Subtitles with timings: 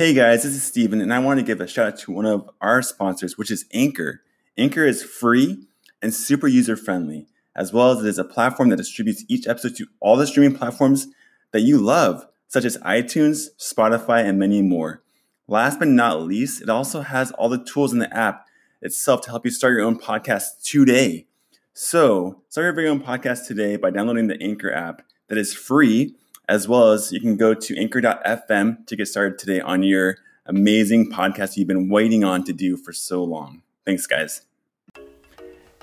[0.00, 2.24] Hey guys, this is Steven, and I want to give a shout out to one
[2.24, 4.22] of our sponsors, which is Anchor.
[4.56, 5.66] Anchor is free
[6.00, 9.76] and super user friendly, as well as it is a platform that distributes each episode
[9.76, 11.08] to all the streaming platforms
[11.52, 15.02] that you love, such as iTunes, Spotify, and many more.
[15.46, 18.46] Last but not least, it also has all the tools in the app
[18.80, 21.26] itself to help you start your own podcast today.
[21.74, 26.16] So, start your very own podcast today by downloading the Anchor app that is free
[26.50, 31.08] as well as you can go to anchor.fm to get started today on your amazing
[31.08, 33.62] podcast you've been waiting on to do for so long.
[33.86, 34.42] Thanks, guys.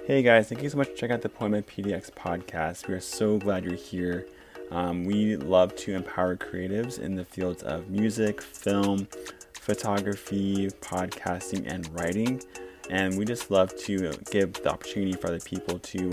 [0.05, 2.85] Hey, guys, thank you so much for checking out the Poiema PDX podcast.
[2.89, 4.27] We are so glad you're here.
[4.69, 9.07] Um, we love to empower creatives in the fields of music, film,
[9.53, 12.41] photography, podcasting, and writing.
[12.89, 16.09] And we just love to give the opportunity for other people to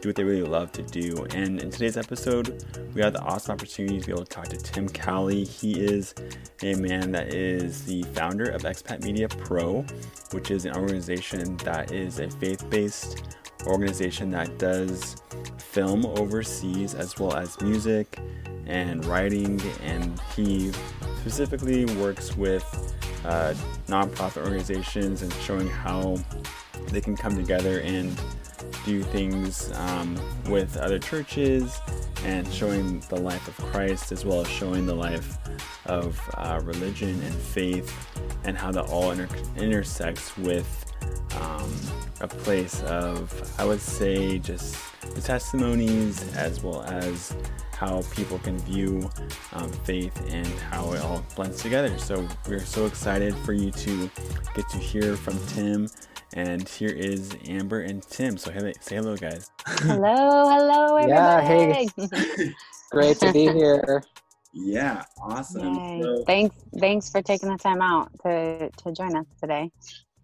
[0.00, 1.26] do what they really love to do.
[1.34, 4.56] And in today's episode, we have the awesome opportunity to be able to talk to
[4.56, 5.44] Tim Cowley.
[5.44, 6.14] He is
[6.62, 9.82] a man that is the founder of Expat Media Pro,
[10.32, 13.22] which is an organization that is a faith based
[13.66, 15.22] organization that does
[15.58, 18.18] film overseas as well as music
[18.66, 19.60] and writing.
[19.82, 20.72] And he
[21.20, 22.64] specifically works with
[23.24, 23.54] uh,
[23.86, 26.16] nonprofit organizations and showing how
[26.88, 28.18] they can come together and
[28.84, 31.78] do things um, with other churches
[32.24, 35.38] and showing the life of Christ as well as showing the life
[35.86, 37.92] of uh, religion and faith
[38.44, 40.86] and how that all inter- intersects with
[41.40, 41.72] um,
[42.20, 44.76] a place of, I would say, just
[45.14, 47.34] the testimonies as well as
[47.72, 49.08] how people can view
[49.54, 51.96] um, faith and how it all blends together.
[51.98, 54.10] So we're so excited for you to
[54.54, 55.88] get to hear from Tim
[56.34, 58.36] and here is Amber and Tim.
[58.36, 59.50] So hey, say hello, guys.
[59.66, 61.88] Hello, hello, everybody.
[61.96, 62.52] Yeah, hey.
[62.90, 64.02] Great to be here.
[64.52, 66.02] Yeah, awesome.
[66.02, 69.70] So, thanks, thanks for taking the time out to to join us today.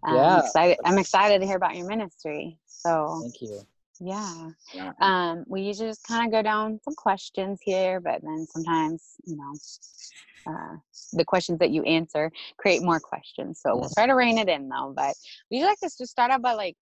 [0.03, 2.59] Um, yeah, excited, I'm excited to hear about your ministry.
[2.67, 3.61] So thank you.
[3.99, 4.49] Yeah.
[4.73, 4.91] yeah.
[5.01, 9.35] Um, we usually just kind of go down some questions here, but then sometimes, you
[9.37, 9.53] know,
[10.47, 10.75] uh,
[11.13, 13.59] the questions that you answer create more questions.
[13.61, 14.93] So we'll try to rein it in though.
[14.95, 15.13] But
[15.51, 16.75] we like to just start out by like,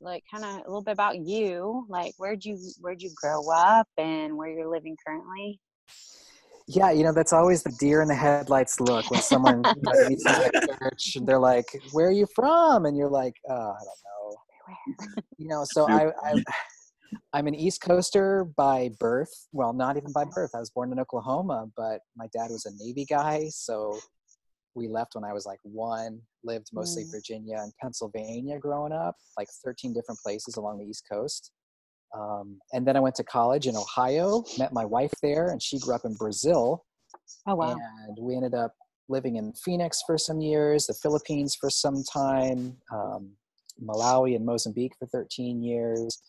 [0.00, 1.86] like kind of a little bit about you.
[1.88, 5.60] Like, where'd you where'd you grow up and where you're living currently?
[6.68, 9.62] Yeah, you know that's always the deer in the headlights look when someone
[10.08, 11.16] meets you at church.
[11.22, 14.36] They're like, "Where are you from?" And you're like, oh, "I don't know."
[15.38, 16.34] You know, so I, I
[17.32, 19.48] I'm an East Coaster by birth.
[19.52, 20.50] Well, not even by birth.
[20.54, 23.98] I was born in Oklahoma, but my dad was a Navy guy, so
[24.74, 26.20] we left when I was like one.
[26.44, 27.10] Lived mostly mm.
[27.10, 31.52] Virginia and Pennsylvania growing up, like 13 different places along the East Coast.
[32.16, 34.44] Um, and then I went to college in Ohio.
[34.58, 36.84] Met my wife there, and she grew up in Brazil.
[37.46, 37.76] Oh wow!
[38.06, 38.74] And we ended up
[39.08, 43.32] living in Phoenix for some years, the Philippines for some time, um,
[43.82, 46.20] Malawi and Mozambique for 13 years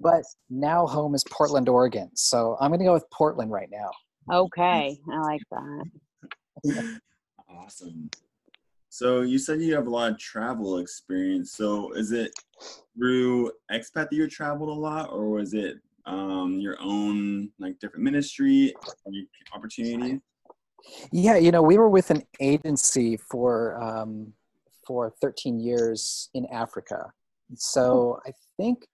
[0.00, 2.10] but now home is Portland, Oregon.
[2.14, 3.90] So I'm going to go with Portland right now.
[4.32, 7.00] Okay, I like that.
[7.48, 8.10] awesome.
[8.88, 11.52] So you said you have a lot of travel experience.
[11.52, 12.32] So is it
[12.96, 18.04] through expat that you traveled a lot, or was it um, your own like different
[18.04, 18.74] ministry
[19.52, 20.20] opportunity?
[21.10, 24.32] Yeah, you know, we were with an agency for um,
[24.86, 27.12] for 13 years in Africa.
[27.56, 28.86] So I think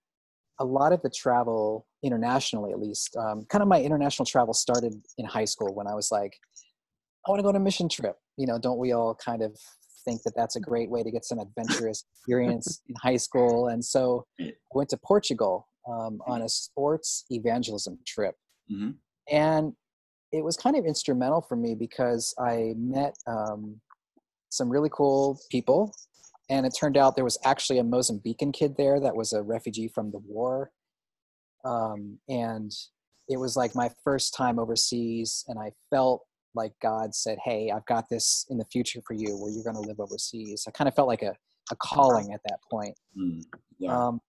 [0.60, 4.94] a lot of the travel internationally at least um, kind of my international travel started
[5.18, 6.34] in high school when i was like
[7.26, 8.16] i want to go on a mission trip.
[8.36, 9.56] You know don't we all kind of
[10.04, 13.68] think that that's a great way to get some adventurous experience in high school?
[13.68, 18.34] And so i went to portugal um, on a sports evangelism trip.
[18.70, 18.90] Mm-hmm.
[19.34, 19.72] and
[20.32, 23.80] it was kind of instrumental for me because i met um,
[24.50, 25.92] some really cool people
[26.50, 29.88] and it turned out there was actually a Mozambican kid there that was a refugee
[29.88, 30.72] from the war.
[31.64, 32.72] Um, and
[33.28, 36.22] it was like my first time overseas, and I felt
[36.54, 39.80] like God said, Hey, I've got this in the future for you where you're going
[39.80, 40.64] to live overseas.
[40.66, 41.34] I kind of felt like a,
[41.70, 42.96] a calling at that point.
[43.16, 43.44] Mm,
[43.78, 43.96] yeah.
[43.96, 44.20] um,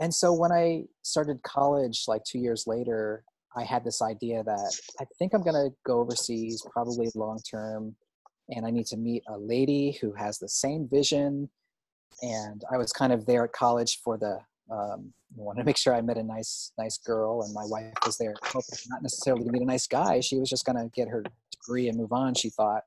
[0.00, 3.22] and so when I started college, like two years later,
[3.54, 7.94] I had this idea that I think I'm going to go overseas, probably long term,
[8.54, 11.48] and I need to meet a lady who has the same vision.
[12.22, 14.38] And I was kind of there at college for the
[14.70, 17.92] um, I wanted to make sure I met a nice nice girl, and my wife
[18.06, 20.20] was there, hoping not necessarily to meet a nice guy.
[20.20, 22.34] She was just going to get her degree and move on.
[22.34, 22.82] She thought.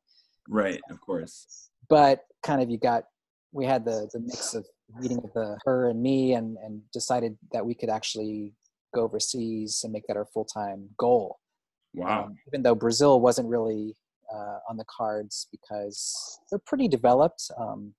[0.47, 1.69] Right, of course.
[1.89, 3.05] But kind of you got
[3.51, 4.65] we had the the mix of
[4.99, 8.53] meeting the her and me, and and decided that we could actually
[8.93, 11.39] go overseas and make that our full time goal.
[11.93, 12.25] Wow.
[12.25, 13.95] Um, even though Brazil wasn't really
[14.35, 17.49] uh, on the cards because they're pretty developed.
[17.59, 17.93] Um,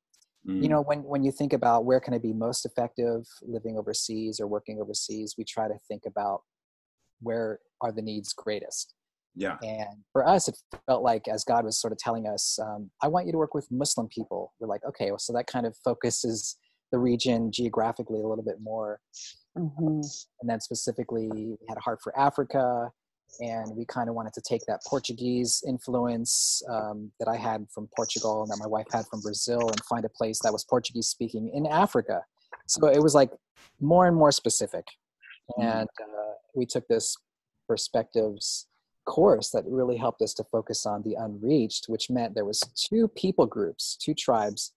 [0.49, 0.63] Mm.
[0.63, 4.39] You know, when when you think about where can I be most effective living overseas
[4.41, 6.43] or working overseas, we try to think about
[7.21, 8.95] where are the needs greatest.
[9.35, 9.57] yeah.
[9.63, 10.57] And for us, it
[10.87, 13.55] felt like as God was sort of telling us, um, I want you to work
[13.55, 14.53] with Muslim people.
[14.61, 16.57] We're like, okay, well, so that kind of focuses
[16.93, 19.01] the region geographically a little bit more.
[19.57, 20.01] hmm
[20.41, 22.91] And then specifically, we had a heart for Africa,
[23.41, 27.89] and we kind of wanted to take that Portuguese influence um, that I had from
[27.95, 31.09] Portugal and that my wife had from Brazil and find a place that was Portuguese
[31.09, 32.23] speaking in Africa.
[32.67, 33.31] So it was like
[33.81, 34.87] more and more specific.
[35.59, 35.65] Mhm.
[35.65, 37.17] And uh, we took this
[37.69, 38.67] perspectives
[39.05, 43.09] course that really helped us to focus on the unreached, which meant there was two
[43.09, 44.73] people groups, two tribes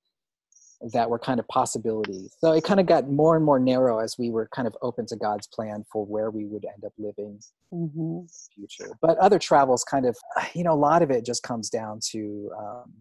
[0.93, 2.35] that were kind of possibilities.
[2.39, 5.05] So it kind of got more and more narrow as we were kind of open
[5.07, 7.39] to God's plan for where we would end up living
[7.71, 8.91] hmm in the future.
[9.01, 10.17] But other travels kind of,
[10.53, 12.93] you know, a lot of it just comes down to um,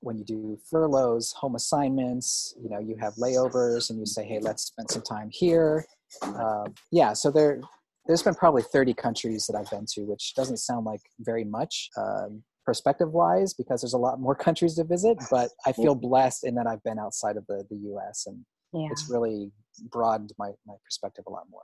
[0.00, 4.40] when you do furloughs, home assignments, you know, you have layovers and you say, hey,
[4.40, 5.86] let's spend some time here.
[6.22, 7.60] Um, yeah, so there,
[8.06, 11.88] there's been probably 30 countries that I've been to, which doesn't sound like very much
[11.96, 16.44] um, perspective wise because there's a lot more countries to visit, but I feel blessed
[16.44, 18.88] in that I've been outside of the, the US and Yeah.
[18.90, 19.50] it's really
[19.90, 21.62] broadened my, my perspective a lot more.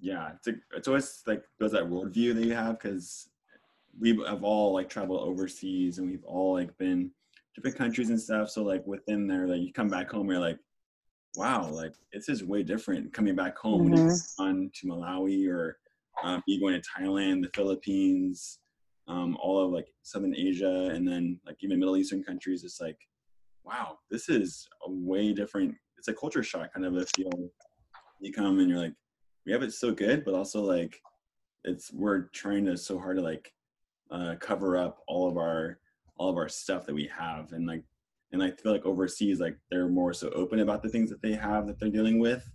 [0.00, 3.30] yeah it's, a, it's always like builds that worldview that you have because
[3.98, 7.10] we have all like traveled overseas and we've all like been
[7.54, 10.58] different countries and stuff so like within there like you come back home you're like
[11.36, 15.78] wow like this is way different coming back home when you've gone to malawi or
[16.22, 18.58] um, you going to thailand the philippines
[19.08, 22.98] um, all of like southern asia and then like even middle eastern countries it's like
[23.64, 27.30] wow this is a way different it's a culture shock kind of a feel
[28.20, 28.94] you come and you're like
[29.46, 31.00] we have it so good, but also like
[31.64, 33.52] it's we're trying to so hard to like
[34.10, 35.78] uh, cover up all of our
[36.18, 37.84] all of our stuff that we have, and like
[38.32, 41.32] and I feel like overseas like they're more so open about the things that they
[41.32, 42.50] have that they're dealing with,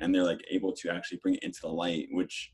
[0.00, 2.52] and they're like able to actually bring it into the light, which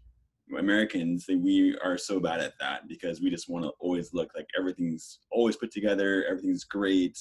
[0.58, 4.47] Americans we are so bad at that because we just want to always look like
[4.58, 7.19] everything's always put together, everything's great,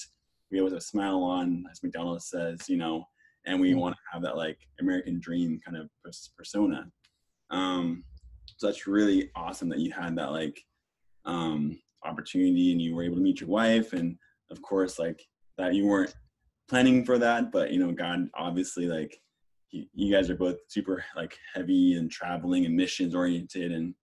[0.52, 3.06] we always have a smile on, as McDonald's says, you know,
[3.46, 3.78] and we Mhm.
[3.80, 5.90] want to have that like American dream kind of
[6.38, 6.92] persona.
[7.50, 8.04] Um,
[8.58, 10.66] so that's really awesome that you had that like
[11.26, 14.18] um, opportunity and you were able to meet your wife, and
[14.52, 15.22] of course like
[15.58, 16.16] that you weren't
[16.68, 19.22] planning for that, but you know God obviously like
[19.72, 23.94] you, you guys are both super like heavy and traveling and missions oriented, and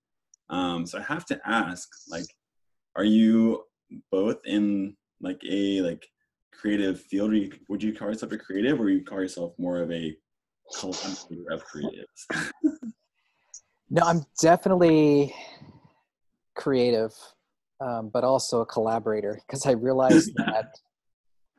[0.51, 2.27] um, so I have to ask like,
[2.95, 3.65] are you
[4.11, 6.07] both in like a like
[6.53, 7.33] creative field?
[7.33, 10.17] Or you, would you call yourself a creative, or you call yourself more of a
[10.79, 12.51] collaborator of creatives?
[13.89, 15.33] No, I'm definitely
[16.57, 17.13] creative,
[17.81, 20.75] um, but also a collaborator because I realized that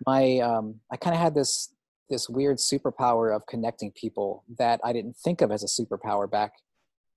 [0.05, 1.73] my um, I kind of had this
[2.09, 6.53] this weird superpower of connecting people that I didn't think of as a superpower back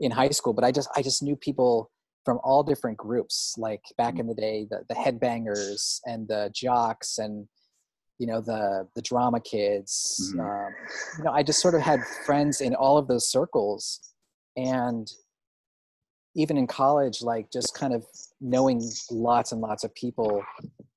[0.01, 1.91] in high school, but I just I just knew people
[2.25, 3.55] from all different groups.
[3.59, 7.47] Like back in the day, the the headbangers and the jocks and
[8.19, 10.33] you know the the drama kids.
[10.35, 10.41] Mhm.
[10.41, 10.75] Um,
[11.19, 14.01] you know, I just sort of had friends in all of those circles
[14.57, 15.11] and
[16.37, 18.05] even in college like just kind of
[18.41, 20.43] knowing lots and lots of people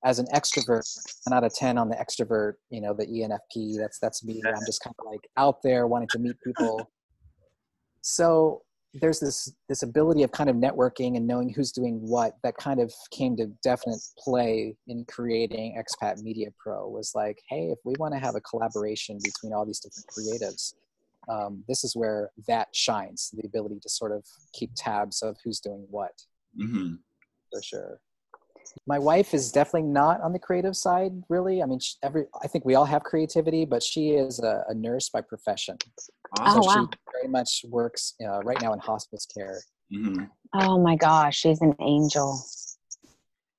[0.04, 0.82] as an extrovert
[1.26, 4.40] 10 out of 10 on the extrovert you know the enfp that's that's me.
[4.46, 6.90] I'm just kind of like out there wanting to meet people.
[8.02, 8.62] So
[8.92, 12.80] there's this this ability of kind of networking and knowing who's doing what that kind
[12.80, 17.92] of came to definite play in creating expat media pro was like hey if we
[17.98, 20.74] want to have a collaboration between all these different creatives
[21.28, 25.58] um, this is where that shines the ability to sort of keep tabs of who's
[25.58, 26.12] doing what.
[26.56, 26.96] Hmm
[27.54, 28.00] for sure
[28.86, 32.46] my wife is definitely not on the creative side really i mean she, every i
[32.46, 35.76] think we all have creativity but she is a, a nurse by profession
[36.38, 36.62] Awesome.
[36.62, 36.88] so wow.
[36.90, 39.60] she very much works uh, right now in hospice care
[39.92, 40.24] hmm
[40.56, 42.40] Oh my gosh, she's an angel.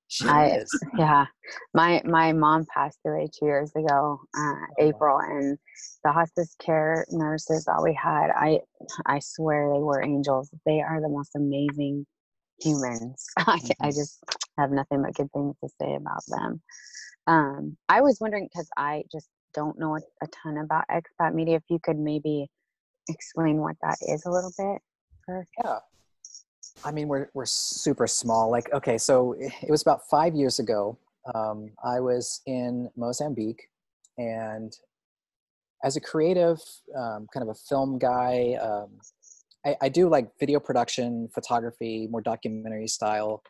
[0.08, 1.26] she I is yeah,
[1.74, 5.58] my my mom passed away two years ago, uh, April, and
[6.06, 8.62] the hospice care nurses that we had, I
[9.06, 10.50] I swear they were angels.
[10.66, 12.06] They are the most amazing
[12.62, 13.26] humans.
[13.38, 14.24] I, I just
[14.58, 16.62] have nothing but good things to say about them.
[17.28, 21.58] Um, I was wondering because I just don't know a, ton about expat media.
[21.58, 22.50] If you could maybe
[23.10, 25.42] explain what that is a little bit.
[25.64, 25.80] Yeah.
[26.84, 28.52] I mean, we're, we're super small.
[28.52, 30.98] Like, okay, so it was about five years ago.
[31.34, 33.70] Um, I was in Mozambique,
[34.18, 34.78] and
[35.84, 36.60] as a creative,
[36.96, 38.90] um, kind of a film guy, um,
[39.66, 43.42] I, I do like video production, photography, more documentary style.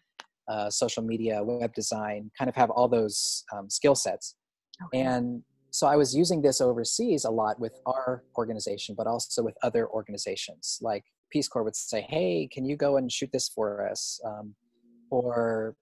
[0.48, 4.36] Uh, social media, web design, kind of have all those um, skill sets.
[4.84, 5.02] Okay.
[5.02, 9.56] And so I was using this overseas a lot with our organization, but also with
[9.62, 10.80] other organizations.
[10.82, 14.56] Like Peace Corps would say, "Hey, can you go and shoot this for us?" Um,
[15.12, 15.76] or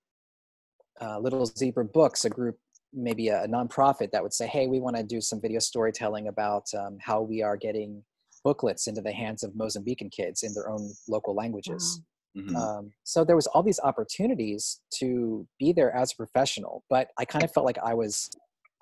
[0.99, 2.57] uh, Little Zebra Books, a group,
[2.91, 6.27] maybe a, a, nonprofit that would say, "Hey, we want to do some video storytelling
[6.27, 8.03] about um, how we are getting
[8.43, 12.12] booklets into the hands of Mozambican kids in their own local languages." Wow.
[12.35, 12.55] Mm-hmm.
[12.55, 17.25] Um, so there was all these opportunities to be there as a professional, but I
[17.25, 18.29] kind of felt like I was,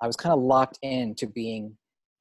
[0.00, 1.76] I was kind of locked into being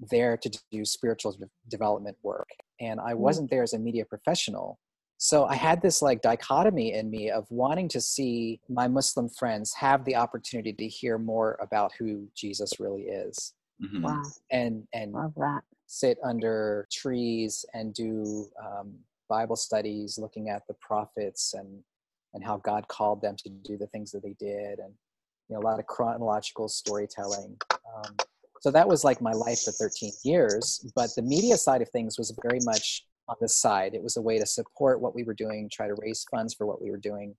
[0.09, 1.35] there to do spiritual
[1.69, 3.21] development work, and I mm-hmm.
[3.21, 4.79] wasn't there as a media professional.
[5.17, 9.71] So I had this like dichotomy in me of wanting to see my Muslim friends
[9.75, 13.53] have the opportunity to hear more about who Jesus really is.
[13.83, 14.01] Mm-hmm.
[14.01, 14.23] Wow.
[14.51, 15.61] And and love that.
[15.85, 18.95] Sit under trees and do um,
[19.31, 21.69] Bible studies, looking at the prophets and
[22.33, 24.93] and how God called them to do the things that they did, and
[25.47, 27.57] you know a lot of chronological storytelling.
[27.71, 28.15] Um,
[28.61, 30.85] so that was like my life for 13 years.
[30.95, 33.95] But the media side of things was very much on the side.
[33.95, 36.67] It was a way to support what we were doing, try to raise funds for
[36.67, 37.35] what we were doing.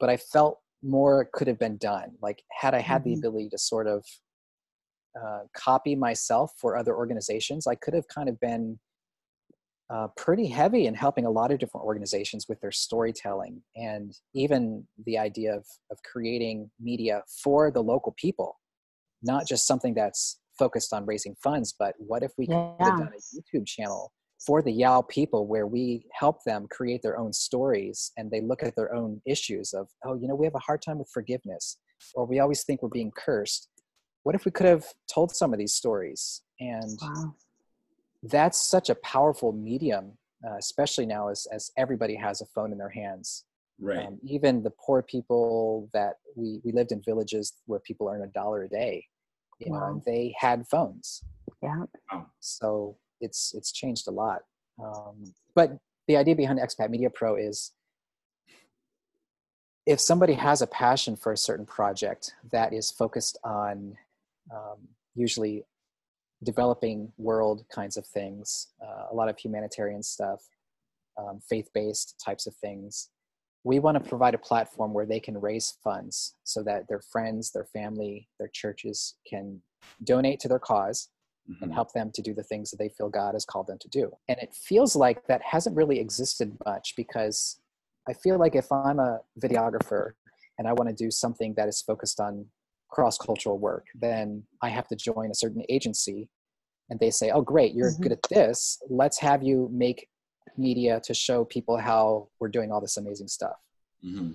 [0.00, 2.10] But I felt more could have been done.
[2.20, 3.12] Like had I had mm-hmm.
[3.12, 4.04] the ability to sort of
[5.20, 8.78] uh, copy myself for other organizations, I could have kind of been
[9.90, 14.86] uh, pretty heavy in helping a lot of different organizations with their storytelling and even
[15.06, 18.58] the idea of, of creating media for the local people,
[19.22, 22.72] not just something that's focused on raising funds, but what if we yeah.
[22.78, 24.12] could have done a YouTube channel
[24.44, 28.62] for the Yao people where we help them create their own stories and they look
[28.62, 31.78] at their own issues of, oh, you know, we have a hard time with forgiveness,
[32.14, 33.68] or we always think we're being cursed.
[34.22, 36.42] What if we could have told some of these stories?
[36.60, 37.34] And wow.
[38.22, 40.12] That's such a powerful medium,
[40.46, 43.44] uh, especially now as, as everybody has a phone in their hands.
[43.80, 44.06] Right.
[44.06, 48.26] Um, even the poor people that we, we lived in villages where people earn a
[48.28, 49.06] dollar a day,
[49.60, 49.78] you wow.
[49.78, 51.22] know, and they had phones.
[51.62, 51.84] Yeah.
[52.40, 54.40] So it's it's changed a lot.
[54.82, 57.72] Um, but the idea behind Expat Media Pro is
[59.86, 63.96] if somebody has a passion for a certain project that is focused on
[64.52, 64.76] um,
[65.14, 65.64] usually
[66.44, 70.40] developing world kinds of things, uh, a lot of humanitarian stuff,
[71.18, 73.10] um, faith based types of things,
[73.64, 77.50] we want to provide a platform where they can raise funds so that their friends,
[77.50, 79.60] their family, their churches can
[80.04, 81.08] donate to their cause
[81.50, 81.64] mm-hmm.
[81.64, 83.88] and help them to do the things that they feel God has called them to
[83.88, 84.12] do.
[84.28, 87.60] And it feels like that hasn't really existed much because
[88.08, 90.12] I feel like if I'm a videographer
[90.58, 92.46] and I want to do something that is focused on
[92.90, 96.28] cross cultural work, then I have to join a certain agency
[96.90, 98.02] and they say, oh, great, you're mm-hmm.
[98.04, 98.78] good at this.
[98.88, 100.08] Let's have you make
[100.56, 103.56] media to show people how we're doing all this amazing stuff.
[104.04, 104.32] Mm-hmm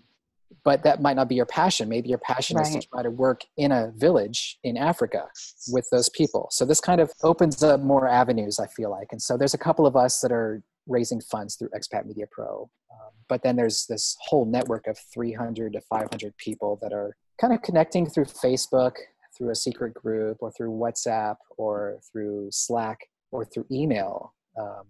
[0.64, 1.90] but that might not be your passion.
[1.90, 2.68] Maybe your passion right.
[2.68, 5.26] is to try to work in a village in Africa
[5.70, 6.48] with those people.
[6.52, 9.08] So this kind of opens up more avenues, I feel like.
[9.12, 12.70] And so there's a couple of us that are raising funds through Expat Media Pro.
[12.92, 17.54] Um, but then there's this whole network of 300 to 500 people that are kind
[17.54, 18.96] of connecting through Facebook,
[19.36, 23.00] through a secret group, or through WhatsApp, or through Slack,
[23.32, 24.34] or through email.
[24.60, 24.84] Um,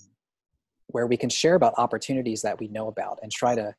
[0.88, 3.74] where we can share about opportunities that we know about and try to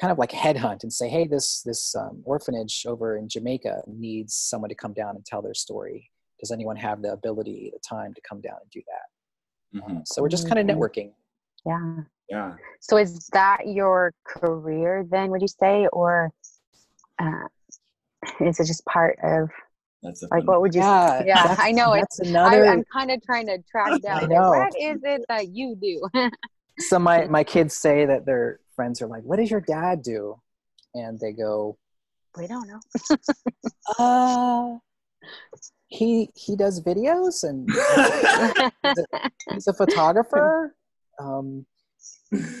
[0.00, 4.34] kind of like headhunt and say, hey, this this um, orphanage over in Jamaica needs
[4.34, 6.10] someone to come down and tell their story.
[6.40, 9.78] Does anyone have the ability, the time to come down and do that?
[9.78, 9.96] Mm-hmm.
[9.98, 10.80] Uh, so we're just kind of mm-hmm.
[10.80, 11.12] networking.
[11.66, 11.96] Yeah.
[12.28, 12.54] Yeah.
[12.80, 15.30] So is that your career then?
[15.30, 16.30] Would you say, or
[17.18, 17.48] uh,
[18.40, 19.50] is it just part of?
[20.02, 20.80] That's like what would you?
[20.80, 21.24] Yeah, say?
[21.28, 21.56] yeah.
[21.58, 22.66] I know it's another.
[22.66, 24.28] I, am kind of trying to track down.
[24.28, 26.08] What is it that you do?
[26.78, 30.36] so my my kids say that they're friends are like, "What does your dad do?"
[30.94, 31.78] And they go,
[32.36, 32.80] "We don't know."
[33.98, 34.78] uh,
[35.88, 37.68] he he does videos and
[39.52, 40.74] he's a photographer.
[41.18, 41.66] Um,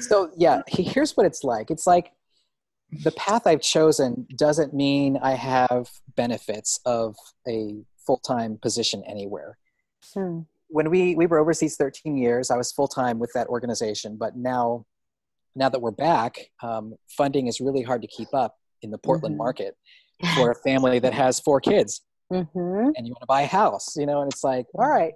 [0.00, 1.70] so yeah, here's what it's like.
[1.70, 2.12] It's like
[3.02, 7.16] the path I've chosen doesn't mean I have benefits of
[7.48, 9.58] a full time position anywhere.
[10.12, 10.40] Hmm.
[10.68, 14.36] When we we were overseas 13 years, I was full time with that organization, but
[14.36, 14.86] now
[15.56, 19.34] now that we're back, um, funding is really hard to keep up in the Portland
[19.34, 19.44] mm-hmm.
[19.44, 19.76] market
[20.34, 22.02] for a family that has four kids.
[22.32, 22.90] Mm-hmm.
[22.96, 25.12] And you want to buy a house, you know, and it's like, all right,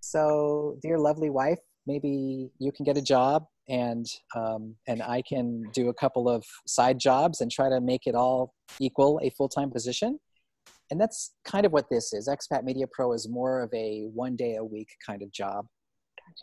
[0.00, 5.64] so dear lovely wife, maybe you can get a job and um, and I can
[5.72, 9.48] do a couple of side jobs and try to make it all equal a full
[9.48, 10.18] time position.
[10.90, 12.28] And that's kind of what this is.
[12.28, 15.66] Expat Media Pro is more of a one day a week kind of job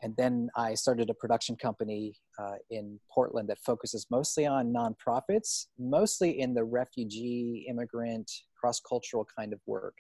[0.02, 5.68] and then I started a production company uh, in Portland that focuses mostly on nonprofits,
[5.78, 9.96] mostly in the refugee, immigrant, cross cultural kind of work,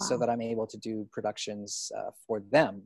[0.00, 0.06] wow.
[0.06, 2.82] so that I'm able to do productions uh, for them.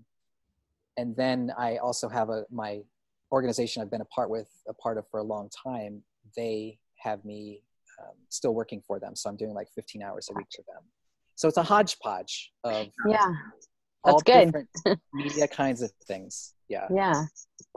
[0.96, 2.82] And then I also have a my
[3.30, 6.02] organization I've been a part with a part of for a long time.
[6.36, 7.62] They have me
[8.00, 10.82] um, still working for them, so I'm doing like 15 hours a week for them.
[11.34, 13.32] So it's a hodgepodge of yeah
[14.04, 14.52] that's good.
[15.12, 16.54] media kinds of things.
[16.68, 16.88] Yeah.
[16.92, 17.24] Yeah.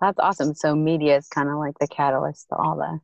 [0.02, 0.56] That's awesome.
[0.56, 3.00] So media is kind of like the catalyst to all the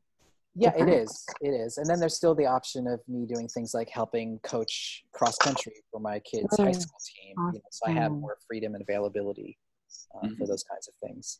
[0.55, 3.73] yeah it is it is and then there's still the option of me doing things
[3.73, 6.65] like helping coach cross country for my kids mm.
[6.65, 7.53] high school team awesome.
[7.53, 9.57] you know, so i have more freedom and availability
[10.15, 10.35] uh, mm-hmm.
[10.35, 11.39] for those kinds of things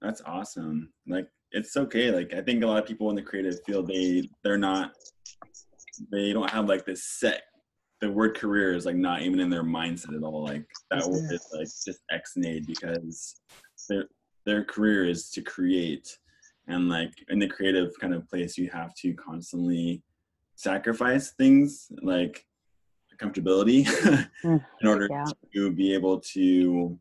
[0.00, 3.62] that's awesome like it's okay like i think a lot of people in the creative
[3.64, 4.92] field they they're not
[6.10, 7.42] they don't have like this set
[8.02, 10.42] the word career is like not even in their mindset at all.
[10.44, 13.40] Like that word is like just ex-nade because
[13.88, 14.06] their
[14.44, 16.18] their career is to create,
[16.66, 20.02] and like in the creative kind of place, you have to constantly
[20.56, 22.44] sacrifice things like
[23.18, 23.86] comfortability
[24.44, 25.24] mm, in order yeah.
[25.54, 26.98] to be able to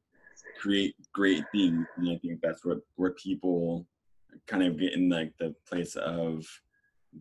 [0.61, 1.87] create great things.
[1.97, 3.87] And I think that's what where people
[4.47, 6.45] kind of get in like the place of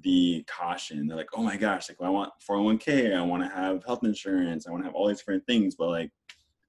[0.03, 1.07] the caution.
[1.07, 4.05] They're like, oh my gosh, like well, I want 401k, I want to have health
[4.05, 5.75] insurance, I want to have all these different things.
[5.75, 6.11] But like,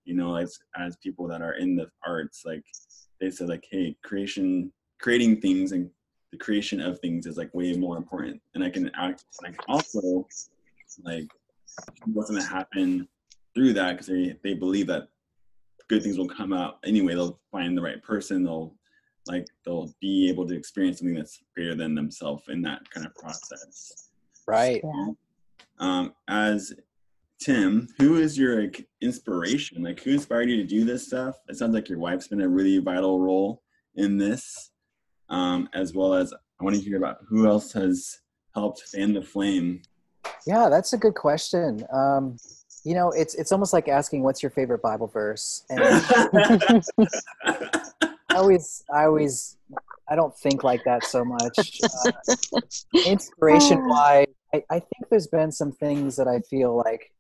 [0.06, 2.64] you know, as as people that are in the arts, like
[3.20, 5.90] they said, like, hey, creation, creating things and
[6.32, 8.42] the creation of things is like way more important.
[8.56, 10.26] And I can act, can also
[11.04, 11.28] like
[12.06, 13.08] what's going to happen
[13.54, 15.10] through that because they they believe that
[15.92, 17.14] good things will come out anyway.
[17.14, 18.46] They'll find the right person.
[18.46, 18.74] They'll
[19.28, 23.14] like they'll be able to experience something that's greater than themselves in that kind of
[23.14, 24.10] process.
[24.48, 24.82] Right.
[25.80, 26.74] Um, as
[27.40, 29.84] tim who is your like, inspiration?
[29.84, 31.36] Like who inspired you to do this stuff?
[31.50, 33.62] It sounds like your wife's been a really vital role
[33.96, 34.72] in this
[35.28, 38.22] um, as well as i want to hear about who else has
[38.56, 39.82] helped fan the flame.
[40.48, 41.86] Yeah that's a good question.
[41.92, 42.38] Um,
[42.84, 45.82] you know it's it's almost like asking what's your favorite bible verse and
[48.32, 49.58] I always, I always,
[50.10, 51.82] I don't think like that so much.
[51.84, 52.12] Uh,
[53.06, 57.12] inspiration wise, I, I think there's been some things that I feel like,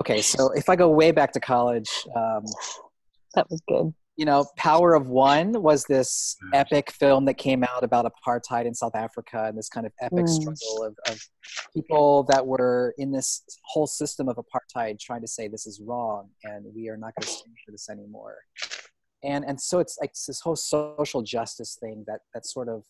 [0.00, 2.44] okay, so if I go way back to college, um,
[3.34, 3.94] that was good.
[4.18, 8.74] You know, Power of One was this epic film that came out about apartheid in
[8.74, 10.28] South Africa and this kind of epic mm.
[10.28, 11.20] struggle of, of
[11.72, 16.28] people that were in this whole system of apartheid trying to say this is wrong
[16.44, 18.38] and we are not going to stand for this anymore
[19.22, 22.84] and and so it's like this whole social justice thing that that sort of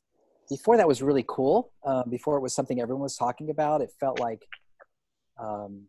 [0.48, 3.90] before that was really cool um, before it was something everyone was talking about it
[4.00, 4.42] felt like
[5.40, 5.84] um,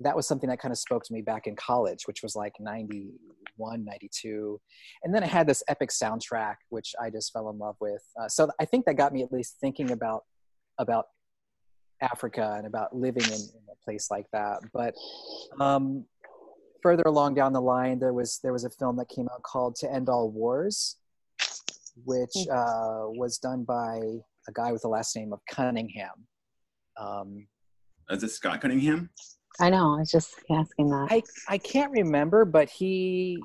[0.00, 2.54] that was something that kind of spoke to me back in college which was like
[2.58, 4.60] 91 92
[5.04, 8.28] and then it had this epic soundtrack which i just fell in love with uh,
[8.28, 10.24] so i think that got me at least thinking about
[10.78, 11.06] about
[12.02, 14.94] africa and about living in, in a place like that but
[15.60, 16.04] um,
[16.82, 19.76] further along down the line, there was there was a film that came out called
[19.76, 20.96] To End All Wars,
[22.04, 22.52] which hmm.
[22.52, 24.00] uh, was done by
[24.48, 26.26] a guy with the last name of Cunningham.
[26.98, 27.46] Um,
[28.10, 29.10] Is it Scott Cunningham?
[29.60, 29.96] I know.
[29.96, 31.08] I was just asking that.
[31.10, 33.42] I I can't remember, but he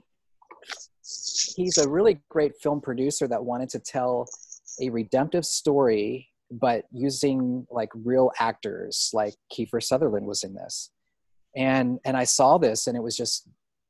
[1.55, 4.27] he's a really great film producer that wanted to tell
[4.81, 10.91] a redemptive story but using like real actors like Kiefer Sutherland was in this
[11.55, 13.47] and and i saw this and it was just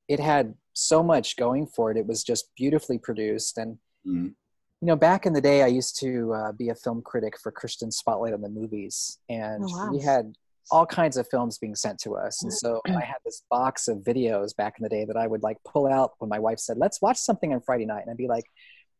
[0.07, 3.73] it had so much going for it it was just beautifully produced and
[4.05, 4.25] mm-hmm.
[4.25, 7.51] you know back in the day i used to uh, be a film critic for
[7.51, 9.89] christian spotlight on the movies and oh, wow.
[9.91, 10.35] we had
[10.71, 12.43] all kinds of films being sent to us.
[12.43, 15.43] And so i had this box of videos back in the day that i would
[15.43, 18.01] like pull out when my wife said let's watch something on friday night.
[18.01, 18.45] And i'd be like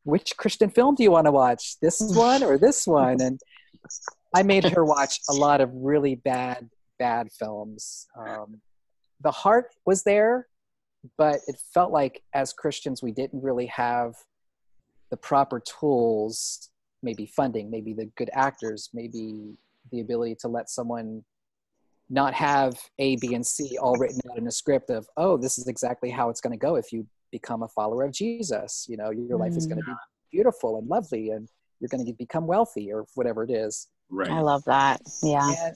[0.04, 1.80] which christian film do you want to watch?
[1.82, 3.22] This one or this one?
[3.22, 3.40] And
[4.36, 8.08] i made her watch a lot of really bad bad films.
[8.18, 8.62] Um,
[9.22, 10.48] the heart was there,
[11.18, 14.16] but it felt like as Christians, we didn't really have
[15.12, 16.70] the proper tools,
[17.04, 19.56] maybe funding, maybe the good actors, maybe
[19.92, 21.24] the ability to let someone
[22.10, 25.58] not have A, B, and C all written out in a script of, oh, this
[25.58, 28.86] is exactly how it's going to go if you become a follower of Jesus.
[28.88, 29.98] You know, your life is going to be mm.
[30.32, 33.88] beautiful and lovely and you're going to become wealthy or whatever it is.
[34.10, 34.30] Right.
[34.30, 35.02] I love that.
[35.24, 35.48] Yeah.
[35.48, 35.76] And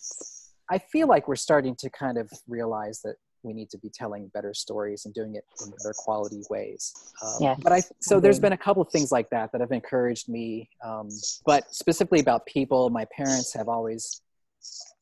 [0.69, 4.27] I feel like we're starting to kind of realize that we need to be telling
[4.33, 6.93] better stories and doing it in better quality ways.
[7.23, 7.55] Um, yeah.
[7.59, 10.69] But I so there's been a couple of things like that that have encouraged me.
[10.83, 11.09] Um,
[11.45, 14.21] but specifically about people, my parents have always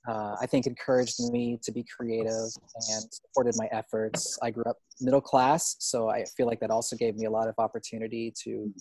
[0.07, 2.49] uh, I think encouraged me to be creative
[2.89, 4.39] and supported my efforts.
[4.41, 7.47] I grew up middle class, so I feel like that also gave me a lot
[7.47, 8.73] of opportunity to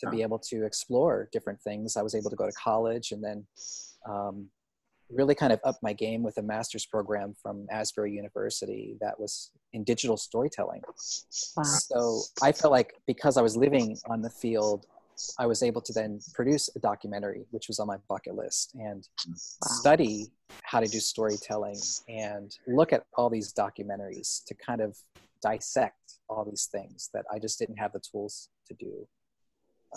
[0.00, 1.96] to be able to explore different things.
[1.96, 3.46] I was able to go to college and then
[4.06, 4.48] um,
[5.10, 9.50] really kind of up my game with a master's program from Asbury University that was
[9.72, 10.82] in digital storytelling.
[11.56, 11.62] Wow.
[11.62, 14.86] So I felt like because I was living on the field,
[15.38, 19.06] I was able to then produce a documentary, which was on my bucket list, and
[19.26, 19.34] wow.
[19.36, 20.26] study
[20.62, 24.96] how to do storytelling and look at all these documentaries to kind of
[25.42, 29.06] dissect all these things that I just didn't have the tools to do.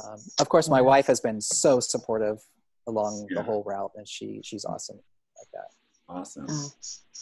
[0.03, 2.39] Um, of course, my wife has been so supportive
[2.88, 3.38] along yeah.
[3.38, 4.99] the whole route, and she she's awesome
[5.38, 5.69] like that.
[6.10, 6.45] Awesome.
[6.49, 6.69] Oh,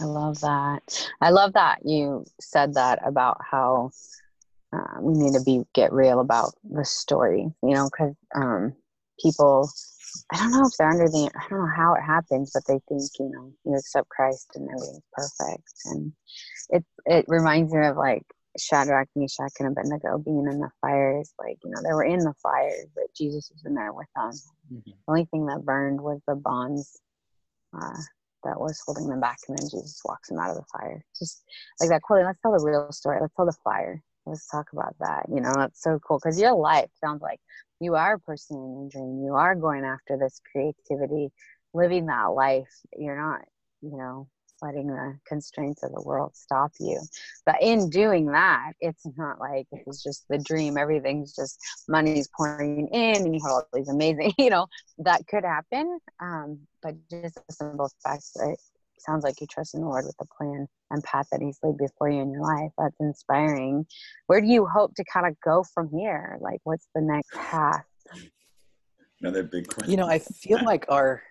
[0.01, 1.09] I love that.
[1.21, 3.91] I love that you said that about how
[4.75, 7.47] uh, we need to be get real about the story.
[7.63, 8.73] You know, because um,
[9.21, 9.69] people,
[10.31, 12.79] I don't know if they're under the, I don't know how it happens, but they
[12.87, 16.11] think you know you accept Christ and everything's perfect, and
[16.69, 18.23] it it reminds me of like
[18.57, 21.33] Shadrach, Meshach, and Abednego being in the fires.
[21.39, 24.31] Like, you know, they were in the fires, but Jesus was in there with them.
[24.73, 24.91] Mm-hmm.
[24.91, 26.99] The only thing that burned was the bonds
[27.73, 27.97] uh,
[28.43, 29.37] that was holding them back.
[29.47, 31.03] And then Jesus walks them out of the fire.
[31.17, 31.43] Just
[31.79, 33.17] like that quote, let's tell the real story.
[33.19, 34.01] Let's tell the fire.
[34.25, 35.25] Let's talk about that.
[35.29, 37.39] You know, that's so cool because your life sounds like
[37.79, 39.23] you are pursuing your dream.
[39.25, 41.31] You are going after this creativity,
[41.73, 42.71] living that life.
[42.97, 43.41] You're not,
[43.81, 44.27] you know,
[44.61, 46.99] letting the constraints of the world stop you.
[47.45, 50.77] But in doing that, it's not like it's just the dream.
[50.77, 54.67] Everything's just money's pouring in, and you have all these amazing, you know,
[54.99, 55.99] that could happen.
[56.21, 58.57] Um, but just the simple fact that
[58.99, 61.77] sounds like you trust in the Lord with the plan and path that He's laid
[61.77, 62.71] before you in your life.
[62.77, 63.85] That's inspiring.
[64.27, 66.37] Where do you hope to kind of go from here?
[66.41, 67.85] Like, what's the next path?
[69.21, 69.91] Another big question.
[69.91, 71.23] You know, I feel like our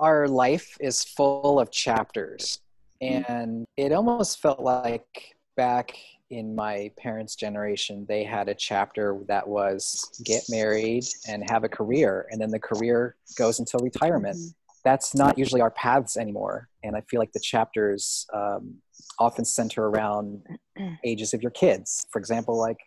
[0.00, 2.60] our life is full of chapters
[3.00, 5.96] and it almost felt like back
[6.30, 11.68] in my parents generation they had a chapter that was get married and have a
[11.68, 14.57] career and then the career goes until retirement mm-hmm.
[14.84, 18.74] That's not usually our paths anymore and i feel like the chapters um,
[19.18, 20.42] often center around
[21.04, 22.78] ages of your kids for example like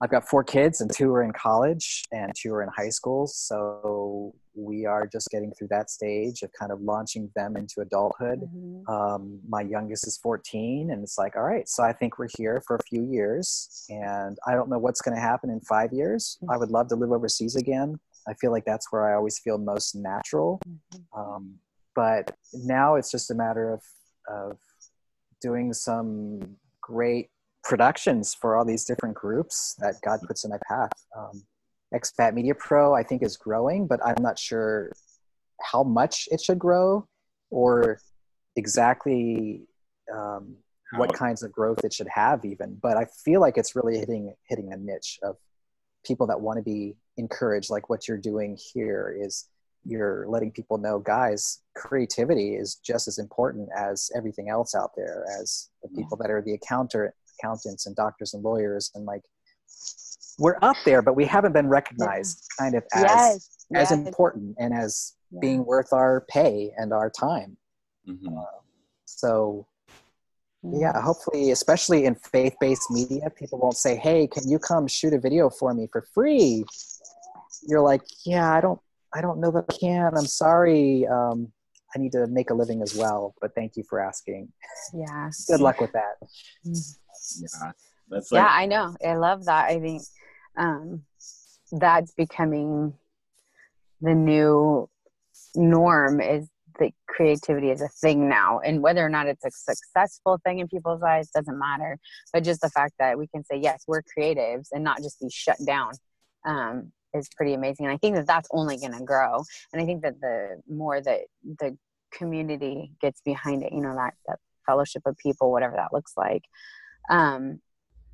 [0.00, 3.26] I've got four kids, and two are in college, and two are in high school.
[3.26, 8.40] So we are just getting through that stage of kind of launching them into adulthood.
[8.40, 8.88] Mm-hmm.
[8.88, 12.62] Um, my youngest is 14, and it's like, all right, so I think we're here
[12.64, 16.38] for a few years, and I don't know what's going to happen in five years.
[16.42, 16.52] Mm-hmm.
[16.52, 17.98] I would love to live overseas again.
[18.28, 20.60] I feel like that's where I always feel most natural.
[20.66, 21.20] Mm-hmm.
[21.20, 21.54] Um,
[21.94, 23.82] but now it's just a matter of,
[24.28, 24.58] of
[25.40, 27.30] doing some great
[27.64, 30.92] productions for all these different groups that God puts in my path.
[31.16, 31.42] Um,
[31.94, 34.92] Expat Media Pro, I think, is growing, but I'm not sure
[35.60, 37.06] how much it should grow
[37.50, 37.98] or
[38.56, 39.62] exactly
[40.14, 40.56] um,
[40.96, 42.78] what kinds of growth it should have, even.
[42.80, 45.36] But I feel like it's really hitting hitting a niche of
[46.04, 47.70] people that want to be encouraged.
[47.70, 49.48] Like what you're doing here is
[49.84, 55.24] you're letting people know, guys, creativity is just as important as everything else out there.
[55.40, 59.22] As the people that are the accountant accountants and doctors and lawyers and like
[60.38, 63.34] we're up there but we haven't been recognized kind of as yes.
[63.74, 63.92] as yes.
[63.92, 65.38] important and as yeah.
[65.40, 67.56] being worth our pay and our time
[68.08, 68.38] mm-hmm.
[68.38, 68.42] uh,
[69.04, 69.66] so
[70.72, 75.18] yeah hopefully especially in faith-based media people won't say hey can you come shoot a
[75.18, 76.64] video for me for free
[77.66, 78.80] you're like yeah i don't
[79.14, 80.16] i don't know that i can.
[80.16, 81.06] I'm sorry.
[81.06, 81.52] Um,
[81.94, 84.52] i need to make a living as well but thank you for asking.
[84.94, 86.16] Yeah good luck with that.
[86.66, 87.42] Mm-hmm.
[87.42, 87.72] Yeah
[88.10, 88.96] that's like, yeah i know.
[89.04, 89.70] I love that.
[89.70, 90.02] I think
[90.56, 91.02] um
[91.72, 92.94] that's becoming
[94.00, 94.88] the new
[95.54, 98.60] norm is that creativity is a thing now.
[98.60, 101.98] And whether or not it's a successful thing in people's eyes doesn't matter.
[102.32, 105.28] But just the fact that we can say yes we're creatives and not just be
[105.30, 105.92] shut down.
[106.44, 109.42] Um, is pretty amazing and i think that that's only going to grow
[109.72, 111.20] and i think that the more that
[111.60, 111.76] the
[112.12, 116.42] community gets behind it you know that that fellowship of people whatever that looks like
[117.10, 117.60] um,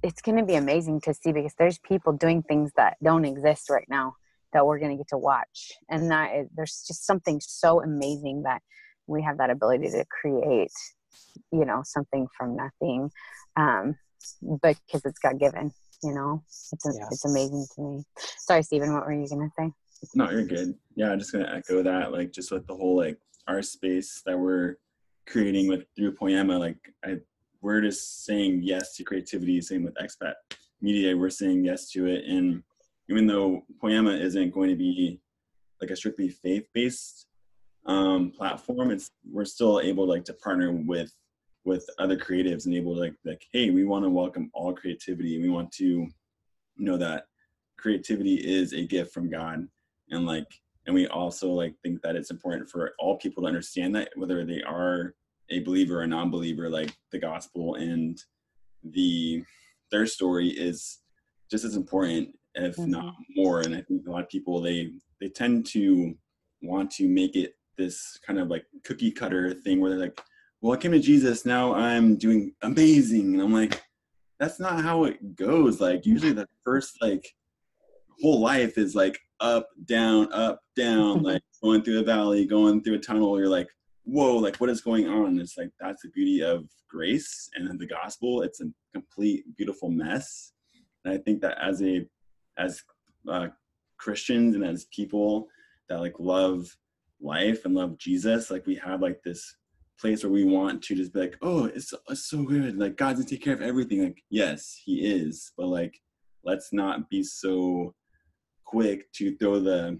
[0.04, 3.70] it's going to be amazing to see because there's people doing things that don't exist
[3.70, 4.14] right now
[4.52, 8.42] that we're going to get to watch and that is, there's just something so amazing
[8.42, 8.62] that
[9.07, 10.70] we have that ability to create
[11.52, 13.11] you know something from nothing
[13.57, 13.96] um
[14.62, 17.07] because it's god given you know it's a, yeah.
[17.11, 18.04] it's amazing to me
[18.38, 19.70] sorry stephen what were you gonna say
[20.14, 23.18] no you're good yeah i'm just gonna echo that like just with the whole like
[23.46, 24.76] our space that we're
[25.26, 27.16] creating with through Poiema like i
[27.64, 29.59] we're just saying yes to creativity.
[29.62, 30.35] Same with expat
[30.83, 32.24] media, we're saying yes to it.
[32.26, 32.62] And
[33.09, 35.18] even though Poiema isn't going to be
[35.80, 37.26] like a strictly faith-based
[37.87, 41.11] um, platform, it's we're still able like to partner with
[41.64, 45.35] with other creatives and able to like like hey, we want to welcome all creativity.
[45.35, 46.07] And we want to
[46.77, 47.27] know that
[47.79, 49.66] creativity is a gift from God.
[50.11, 50.48] And like
[50.87, 54.44] and we also like think that it's important for all people to understand that whether
[54.44, 55.14] they are
[55.50, 58.22] a believer or non-believer like the gospel and
[58.83, 59.42] the
[59.90, 61.00] their story is
[61.50, 62.90] just as important if mm-hmm.
[62.90, 63.61] not more.
[63.61, 66.14] And i think a lot of people they they tend to
[66.62, 70.20] want to make it this kind of like cookie cutter thing where they're like
[70.64, 73.35] well i came to jesus now i'm doing amazing.
[73.35, 73.83] And i'm like
[74.40, 75.81] that's not how it goes.
[75.81, 77.24] Like usually the first like
[78.20, 82.94] whole life is like up down up down like going through a valley going through
[82.94, 83.38] a tunnel.
[83.38, 83.68] You're like
[84.05, 85.38] whoa like what is going on?
[85.38, 88.42] It's like that's the beauty of grace and the gospel.
[88.42, 90.53] It's a complete beautiful mess.
[91.05, 92.07] And i think that as a
[92.57, 92.83] as
[93.29, 93.48] uh,
[93.98, 95.48] christians and as people
[95.88, 96.66] that like love
[97.20, 99.57] life and love jesus like we have like this
[100.00, 102.78] place where we want to just be like oh it's, it's so good.
[102.78, 104.02] Like god's gonna take care of everything.
[104.02, 106.00] Like yes he is but like
[106.44, 107.94] let's not be so
[108.64, 109.98] quick to throw the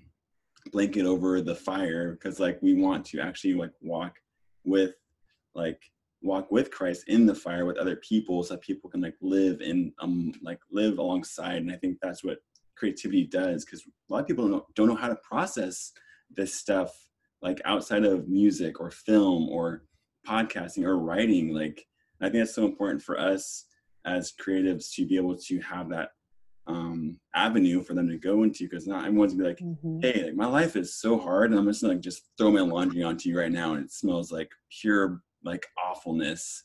[0.73, 4.15] blanket over the fire because like we want to actually like walk
[4.65, 4.95] with
[5.55, 5.81] like
[6.23, 9.61] walk with Christ in the fire with other people so that people can like live
[9.61, 12.39] in um like live alongside and I think that's what
[12.77, 15.93] creativity does because a lot of people don't know, don't know how to process
[16.31, 16.93] this stuff
[17.45, 19.85] like outside of music or film or
[20.27, 21.87] podcasting or writing like
[22.21, 23.67] I think that's so important for us
[24.05, 26.11] as creatives to be able to have that
[26.67, 30.01] um, avenue for them to go into because not everyone's gonna be like, mm-hmm.
[30.01, 33.03] hey, like, my life is so hard, and I'm just like just throw my laundry
[33.03, 36.65] onto you right now, and it smells like pure like awfulness,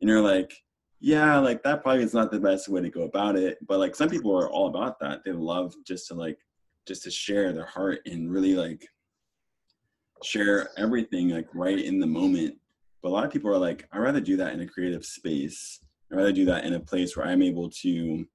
[0.00, 0.52] and you're like,
[1.00, 3.96] yeah, like that probably is not the best way to go about it, but like
[3.96, 5.24] some people are all about that.
[5.24, 6.38] They love just to like
[6.86, 8.86] just to share their heart and really like
[10.22, 12.56] share everything like right in the moment.
[13.02, 15.80] But a lot of people are like, I'd rather do that in a creative space.
[16.10, 18.26] I'd rather do that in a place where I'm able to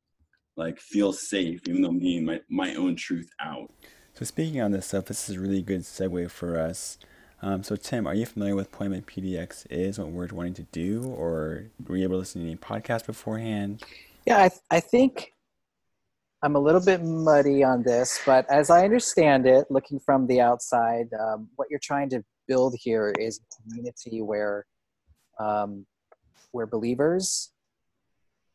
[0.57, 3.71] like feel safe, even though I'm getting my, my own truth out.
[4.13, 6.97] So speaking on this stuff, this is a really good segue for us.
[7.41, 11.03] Um, so Tim, are you familiar with Poiema PDX is, what we're wanting to do,
[11.03, 13.83] or were you able to listen to any podcast beforehand?
[14.25, 15.33] Yeah, I, th- I think
[16.45, 20.41] I'm a little bit muddy on this, but as I understand it, looking from the
[20.41, 24.67] outside, um, what you're trying to build here is a community where
[25.39, 25.87] um,
[26.51, 27.51] where believers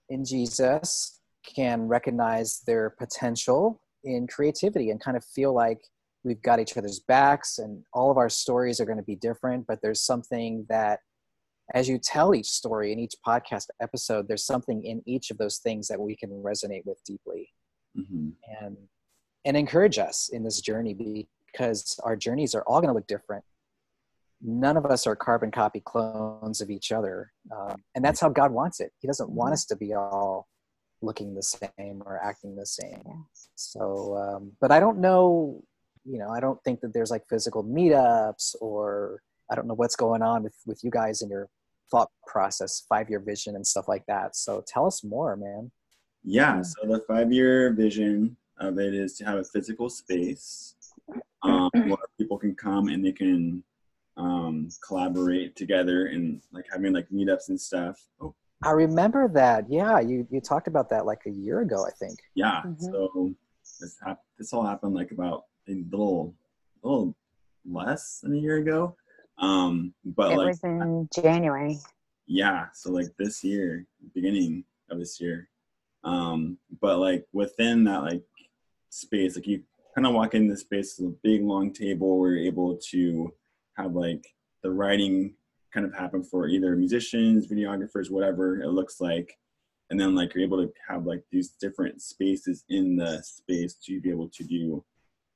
[0.09, 5.81] in Jesus can recognize their potential in creativity and kind of feel like
[6.22, 9.66] we've got each other's backs and all of our stories are going to be different
[9.66, 11.00] but there's something that
[11.74, 15.59] as you tell each story in each podcast episode there's something in each of those
[15.59, 17.50] things that we can resonate with deeply
[17.96, 18.31] mm-hmm.
[18.61, 18.76] and
[19.44, 20.94] and encourage us in this journey
[21.46, 23.44] because our journeys are all going to look different
[24.42, 28.50] none of us are carbon copy clones of each other um, and that's how god
[28.53, 29.55] wants it he doesn't want mm-hmm.
[29.55, 30.46] us to be all
[31.03, 33.03] looking the same or acting the same.
[33.55, 35.62] So, um, but I don't know,
[36.05, 39.96] you know, I don't think that there's like physical meetups or I don't know what's
[39.96, 41.48] going on with, with you guys and your
[41.90, 44.37] thought process, five year vision and stuff like that.
[44.37, 45.70] So tell us more, man.
[46.24, 46.62] Yeah.
[46.62, 50.74] So the five year vision of it is to have a physical space
[51.42, 53.62] um, where people can come and they can
[54.16, 58.00] um, collaborate together and like having like meetups and stuff.
[58.20, 59.64] Oh, I remember that.
[59.70, 62.18] Yeah, you you talked about that like a year ago, I think.
[62.35, 62.62] Yeah.
[62.64, 62.85] Mm-hmm.
[62.85, 63.35] So
[63.80, 66.35] this hap- this all happened like about a little
[66.83, 67.16] little
[67.64, 68.96] less than a year ago.
[69.38, 71.78] Um, but it like, was in January.
[72.26, 72.66] Yeah.
[72.74, 75.48] So like this year, beginning of this year.
[76.05, 78.23] Um, but like within that like
[78.89, 79.63] space, like you
[79.95, 83.33] kind of walk in this space, it's a big long table where you're able to
[83.77, 84.27] have like
[84.63, 85.35] the writing
[85.73, 89.39] kind of happen for either musicians, videographers, whatever it looks like.
[89.91, 94.01] And then like you're able to have like these different spaces in the space to
[94.01, 94.85] be able to do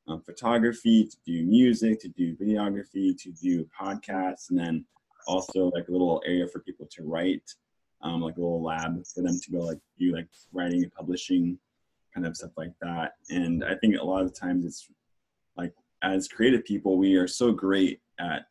[0.07, 4.85] um, photography, to do music, to do videography, to do podcasts, and then
[5.27, 7.55] also like a little area for people to write,
[8.04, 11.58] um, like a little lab for them to go like do like writing and publishing,
[12.14, 13.14] kind of stuff like that.
[13.30, 14.88] And I think a lot of times it's
[15.56, 18.46] like as creative people, we are so great at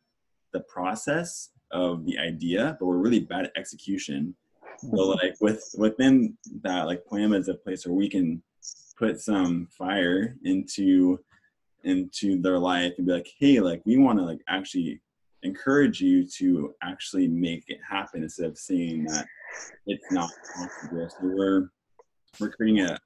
[0.52, 4.34] the process of the idea, but we're really bad at execution.
[4.80, 5.24] So mm-hmm.
[5.24, 8.42] like with within that, like Poiema is a place where we can
[8.98, 11.20] put some fire into
[11.84, 15.00] into their life and be like, hey, like we want to like actually
[15.42, 19.26] encourage you to actually make it happen instead of saying that
[19.86, 21.08] it's not possible.
[21.22, 21.70] We're
[22.40, 22.98] we're creating a,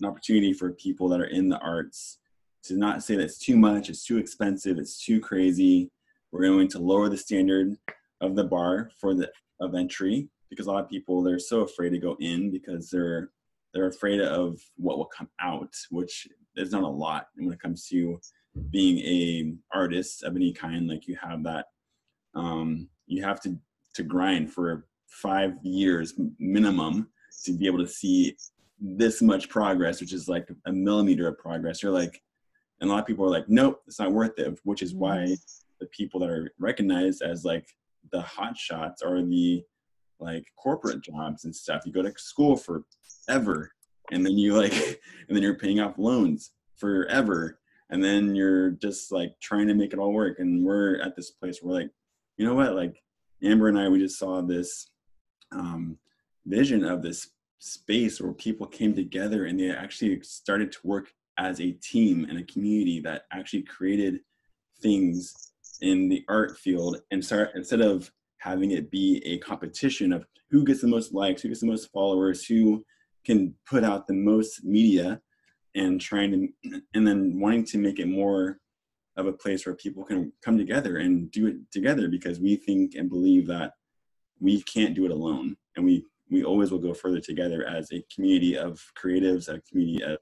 [0.00, 2.18] an opportunity for people that are in the arts
[2.64, 5.90] to not say that it's too much, it's too expensive, it's too crazy,
[6.32, 7.76] we're going to lower the standard
[8.20, 11.90] of the bar for the of entry because a lot of people they're so afraid
[11.90, 13.30] to go in because they're
[13.72, 17.86] they're afraid of what will come out, which is not a lot when it comes
[17.88, 18.20] to
[18.70, 20.88] being a artist of any kind.
[20.88, 21.66] Like you have that,
[22.34, 23.56] um, you have to
[23.94, 27.08] to grind for five years minimum
[27.44, 28.36] to be able to see
[28.80, 31.82] this much progress, which is like a millimeter of progress.
[31.82, 32.20] You're like,
[32.80, 34.58] and a lot of people are like, nope, it's not worth it.
[34.64, 35.34] Which is why mm-hmm.
[35.80, 37.66] the people that are recognized as like
[38.10, 39.62] the hot shots are the
[40.18, 41.82] like corporate jobs and stuff.
[41.84, 43.70] You go to school forever,
[44.10, 44.72] and then you like,
[45.28, 49.92] and then you're paying off loans forever, and then you're just like trying to make
[49.92, 50.38] it all work.
[50.38, 51.90] And we're at this place where like,
[52.36, 52.74] you know what?
[52.74, 53.00] Like
[53.44, 54.90] Amber and I, we just saw this
[55.52, 55.98] um,
[56.46, 61.60] vision of this space where people came together and they actually started to work as
[61.60, 64.20] a team and a community that actually created
[64.80, 70.26] things in the art field and start instead of having it be a competition of
[70.50, 72.84] who gets the most likes, who gets the most followers, who
[73.24, 75.20] can put out the most media
[75.74, 78.58] and trying to and then wanting to make it more
[79.16, 82.94] of a place where people can come together and do it together because we think
[82.94, 83.72] and believe that
[84.42, 88.04] we can't do it alone and we we always will go further together as a
[88.14, 90.18] community of creatives a community of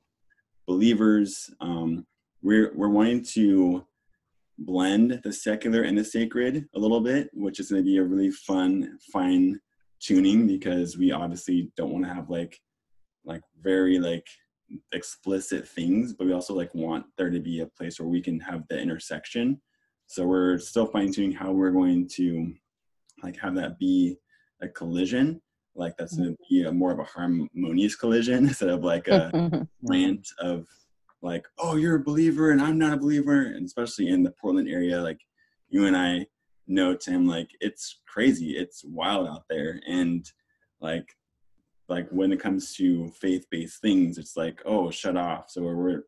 [0.66, 2.06] believers um,
[2.42, 3.85] we're we're wanting to
[4.61, 8.04] blend the secular and the sacred a little bit, which is going to be a
[8.04, 9.59] really fun, fine
[10.00, 12.59] tuning because we obviously don't want to have like
[13.24, 14.26] like very like
[14.92, 18.38] explicit things, but we also like want there to be a place where we can
[18.40, 19.61] have the intersection.
[20.06, 22.52] So we're still fine tuning how we're going to
[23.22, 24.16] like have that be
[24.62, 25.40] a collision.
[25.74, 29.30] Like that's going to be a more of a harmonious collision instead of like a
[29.33, 29.62] mm-hmm.
[29.83, 30.66] rant of
[31.22, 34.68] like, oh, you're a believer and I'm not a believer, and especially in the Portland
[34.68, 35.20] area, like
[35.68, 36.26] you and I
[36.66, 40.24] know, Tim, like it's crazy, it's wild out there, and
[40.80, 41.14] like
[41.88, 45.50] like when it comes to faith-based things, it's like, oh, shut off.
[45.50, 46.02] So we're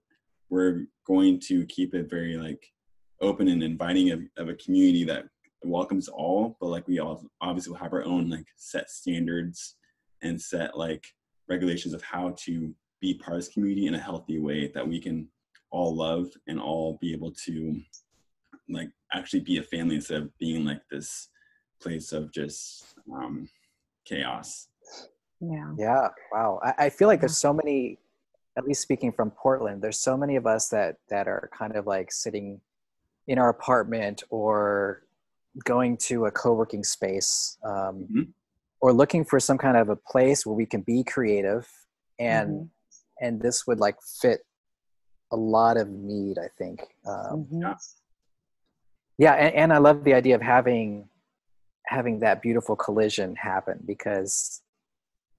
[0.49, 2.63] we're going to keep it very like
[3.21, 5.25] open and inviting of, of a community that
[5.65, 9.77] welcomes all, but like we all obviously will have our own like set standards
[10.23, 11.05] and set like
[11.49, 15.01] regulations of how to be part of this community in a healthy way that we
[15.01, 15.29] can
[15.71, 17.81] all love and all be able to
[18.69, 21.29] like actually be a family instead of being like this
[21.81, 23.49] place of just um,
[24.05, 24.69] chaos.
[25.41, 25.75] Yeah.
[25.77, 26.09] Yeah.
[26.33, 26.61] Wow.
[26.63, 27.99] I, I feel like there's so many,
[28.57, 31.87] at least speaking from Portland, there's so many of us that that are kind of
[31.87, 32.61] like sitting
[33.27, 35.03] in our apartment or
[35.65, 38.23] going to a co-working space um, mm-hmm.
[38.81, 41.69] or looking for some kind of a place where we can be creative
[42.19, 42.65] and mm-hmm
[43.23, 44.41] and this would like fit
[45.31, 47.63] a lot of need i think um, mm-hmm.
[47.63, 47.75] yeah,
[49.17, 51.09] yeah and, and, i love the idea of having
[51.87, 54.61] having that beautiful collision happen because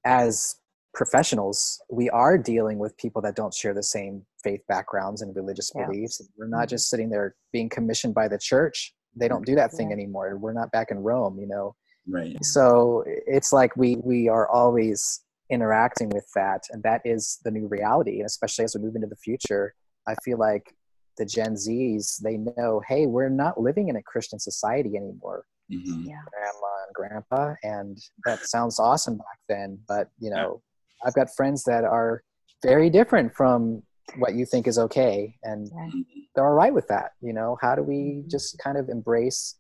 [0.06, 0.56] as
[0.96, 5.72] professionals we are dealing with people that don't share the same faith backgrounds and religious
[5.76, 5.86] yeah.
[5.86, 6.70] beliefs we're not mm-hmm.
[6.70, 9.94] just sitting there being commissioned by the church they don't do that thing yeah.
[9.94, 11.76] anymore we're not back in rome you know
[12.08, 17.52] right so it's like we we are always interacting with that and that is the
[17.52, 19.74] new reality and especially as we move into the future
[20.08, 20.74] i feel like
[21.18, 26.10] the gen z's they know hey we're not living in a christian society anymore mm-hmm.
[26.10, 26.22] yeah.
[26.32, 30.62] grandma and grandpa and that sounds awesome back then but you know
[31.02, 31.08] yeah.
[31.08, 32.24] i've got friends that are
[32.64, 33.84] very different from
[34.18, 36.02] what you think is okay and mm-hmm.
[36.36, 38.30] they're all right with that you know how do we mm-hmm.
[38.30, 39.56] just kind of embrace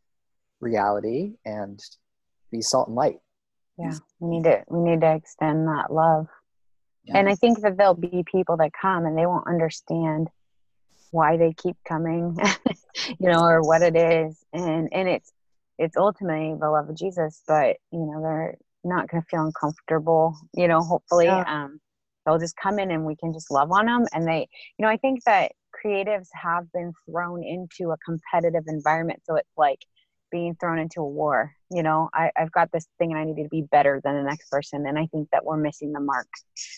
[0.60, 1.80] reality and
[2.52, 3.20] be salt and light
[3.78, 6.28] yeah we need to we need to extend that love
[7.06, 7.18] yeah.
[7.18, 10.28] and i think that there'll be people that come and they won't understand
[11.12, 12.38] why they keep coming
[13.20, 15.32] you know or what it is and and it's
[15.80, 20.36] it's ultimately the love of jesus but you know they're not going to feel uncomfortable
[20.54, 21.44] you know hopefully yeah.
[21.48, 21.80] um
[22.26, 24.90] they'll just come in and we can just love on them and they you know
[24.90, 25.52] i think that
[25.84, 29.80] creatives have been thrown into a competitive environment so it's like
[30.34, 31.54] being thrown into a war.
[31.72, 34.24] You know, I, I've got this thing and I need to be better than the
[34.24, 34.86] next person.
[34.86, 36.28] And I think that we're missing the mark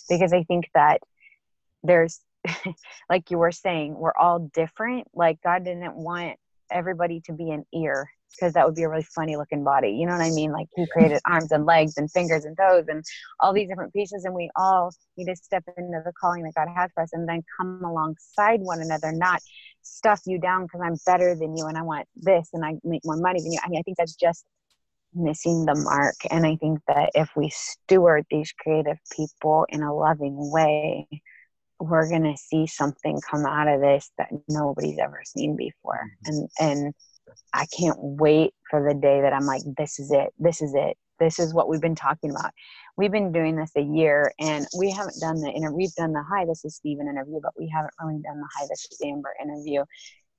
[0.07, 0.99] because I think that
[1.81, 2.19] there's,
[3.09, 5.07] like you were saying, we're all different.
[5.15, 6.37] Like God didn't want
[6.69, 9.89] everybody to be an ear because that would be a really funny looking body.
[9.89, 10.51] You know what I mean?
[10.51, 13.03] Like he created arms and legs and fingers and toes and
[13.39, 16.67] all these different pieces, and we all need to step into the calling that God
[16.75, 19.41] has for us and then come alongside one another, not
[19.81, 23.01] stuff you down because I'm better than you and I want this and I make
[23.05, 23.59] more money than you.
[23.63, 24.45] I mean, I think that's just
[25.13, 26.15] missing the mark.
[26.29, 31.07] And I think that if we steward these creative people in a loving way,
[31.79, 36.09] we're gonna see something come out of this that nobody's ever seen before.
[36.27, 36.33] Mm-hmm.
[36.33, 36.93] And and
[37.53, 40.33] I can't wait for the day that I'm like, this is it.
[40.39, 40.97] This is it.
[41.19, 42.51] This is what we've been talking about.
[42.97, 45.77] We've been doing this a year and we haven't done the interview.
[45.77, 48.65] We've done the Hi, this is Stephen interview, but we haven't really done the Hi,
[48.69, 49.83] this is Amber interview.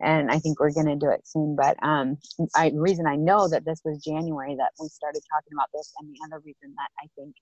[0.01, 1.57] And I think we're going to do it soon.
[1.57, 2.19] But um,
[2.55, 6.11] I, reason I know that this was January that we started talking about this, and
[6.11, 7.35] the other reason that I think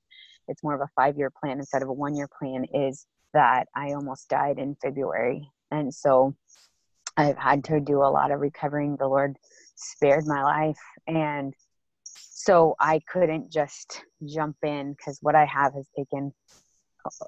[0.46, 3.66] it's more of a five year plan instead of a one year plan is that
[3.74, 5.50] I almost died in February.
[5.72, 6.36] And so
[7.16, 8.96] I've had to do a lot of recovering.
[8.96, 9.36] The Lord
[9.76, 10.78] spared my life.
[11.06, 11.54] And
[12.04, 16.32] so I couldn't just jump in because what I have has taken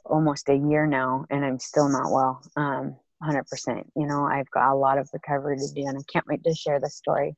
[0.05, 2.43] almost a year now and I'm still not well.
[2.57, 3.85] Um, 100%.
[3.97, 6.55] You know, I've got a lot of recovery to do and I can't wait to
[6.55, 7.37] share the story.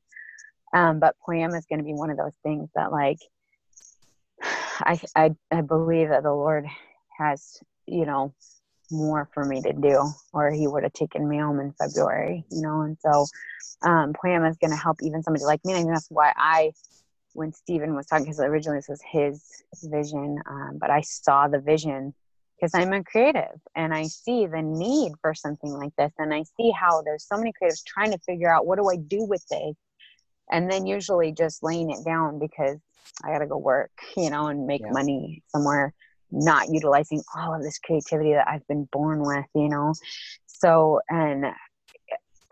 [0.73, 3.17] Um, but Poiema is going to be one of those things that, like,
[4.41, 6.65] I, I, I believe that the Lord
[7.17, 8.33] has, you know,
[8.91, 12.61] more for me to do, or he would have taken me home in February, you
[12.61, 12.81] know.
[12.81, 13.25] And so,
[13.81, 15.73] um, Poiema is going to help even somebody like me.
[15.73, 16.71] And I think that's why I,
[17.33, 21.59] when Stephen was talking, because originally this was his vision, um, but I saw the
[21.59, 22.13] vision
[22.59, 26.11] because I'm a creative and I see the need for something like this.
[26.17, 28.97] And I see how there's so many creatives trying to figure out what do I
[28.97, 29.75] do with this?
[30.51, 32.79] And then usually just laying it down because
[33.23, 34.91] I got to go work, you know, and make yeah.
[34.91, 35.93] money somewhere
[36.31, 39.93] not utilizing all of this creativity that I've been born with, you know.
[40.47, 41.51] So, and eh,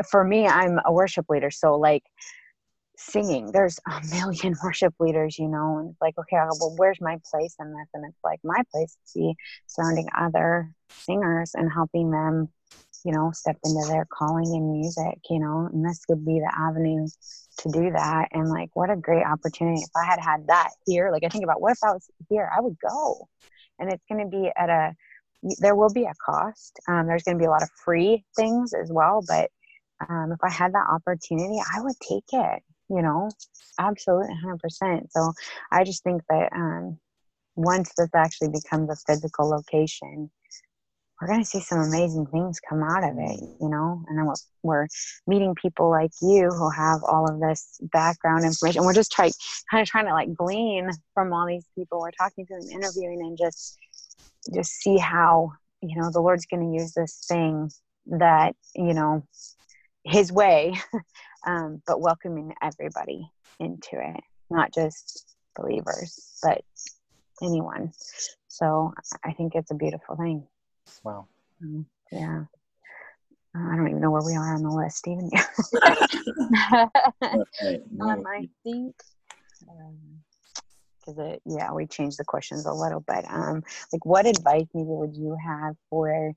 [0.10, 1.52] for me, I'm a worship leader.
[1.52, 2.04] So, like,
[2.98, 7.00] singing, there's a million worship leaders, you know, and it's like, okay, uh, well, where's
[7.02, 7.88] my place in this?
[7.94, 9.36] And it's like, my place is be
[9.68, 12.50] surrounding other singers and helping them,
[13.06, 16.52] you know, step into their calling in music, you know, and this would be the
[16.58, 17.08] avenue
[17.60, 18.30] to do that.
[18.32, 19.82] And like, what a great opportunity.
[19.82, 22.50] If I had had that here, like, I think about what if I was here,
[22.56, 23.28] I would go
[23.80, 24.94] and it's going to be at a
[25.60, 28.74] there will be a cost um, there's going to be a lot of free things
[28.74, 29.50] as well but
[30.10, 33.30] um, if i had that opportunity i would take it you know
[33.80, 35.32] absolutely 100% so
[35.72, 36.98] i just think that um,
[37.56, 40.30] once this actually becomes a physical location
[41.20, 44.26] we're going to see some amazing things come out of it, you know, and then
[44.64, 44.88] we're,
[45.28, 48.84] meeting people like you who have all of this background information.
[48.84, 49.32] We're just trying,
[49.72, 53.22] kind of trying to like glean from all these people we're talking to and interviewing
[53.22, 53.78] and just,
[54.54, 55.52] just see how,
[55.82, 57.72] you know, the Lord's going to use this thing
[58.08, 59.26] that, you know,
[60.04, 60.74] his way,
[61.48, 66.62] um, but welcoming everybody into it, not just believers, but
[67.42, 67.92] anyone.
[68.48, 68.94] So
[69.24, 70.48] I think it's a beautiful thing.
[71.04, 71.28] Wow.
[71.62, 72.44] Um, yeah.
[73.56, 75.30] Uh, I don't even know where we are on the list, even.
[77.24, 77.82] okay.
[78.02, 78.96] um, I think
[81.00, 83.26] because um, it, yeah, we changed the questions a little bit.
[83.30, 86.34] Um, like, what advice maybe would you have for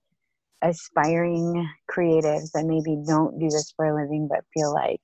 [0.63, 5.01] aspiring creatives that maybe don't do this for a living but feel like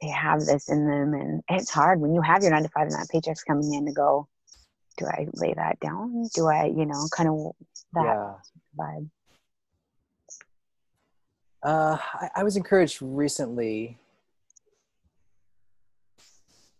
[0.00, 2.86] they have this in them and it's hard when you have your nine to five
[2.86, 4.28] and that paycheck's coming in to go
[4.96, 6.28] do I lay that down?
[6.34, 7.52] Do I, you know, kind of
[7.94, 8.34] that yeah.
[8.78, 9.08] vibe?
[11.62, 13.98] Uh, I, I was encouraged recently.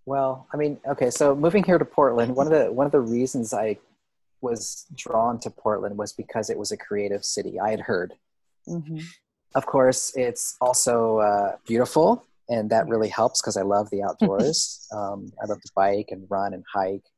[0.05, 3.01] Well, I mean, okay, so moving here to Portland, one of the one of the
[3.01, 3.79] reasons I
[4.41, 7.61] was drawn to Portland was because it was a creative city.
[7.61, 8.15] I had heard.
[8.69, 8.99] Mm-hmm.
[9.55, 14.89] Of course, it's also uh, beautiful, and that really helps because I love the outdoors.
[14.93, 17.12] um, I love to bike and run and hike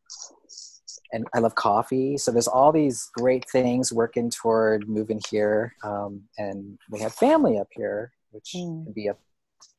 [1.15, 2.19] and I love coffee.
[2.19, 5.75] So there's all these great things working toward moving here.
[5.85, 8.85] Um, and we have family up here, which mm.
[8.85, 9.17] can be a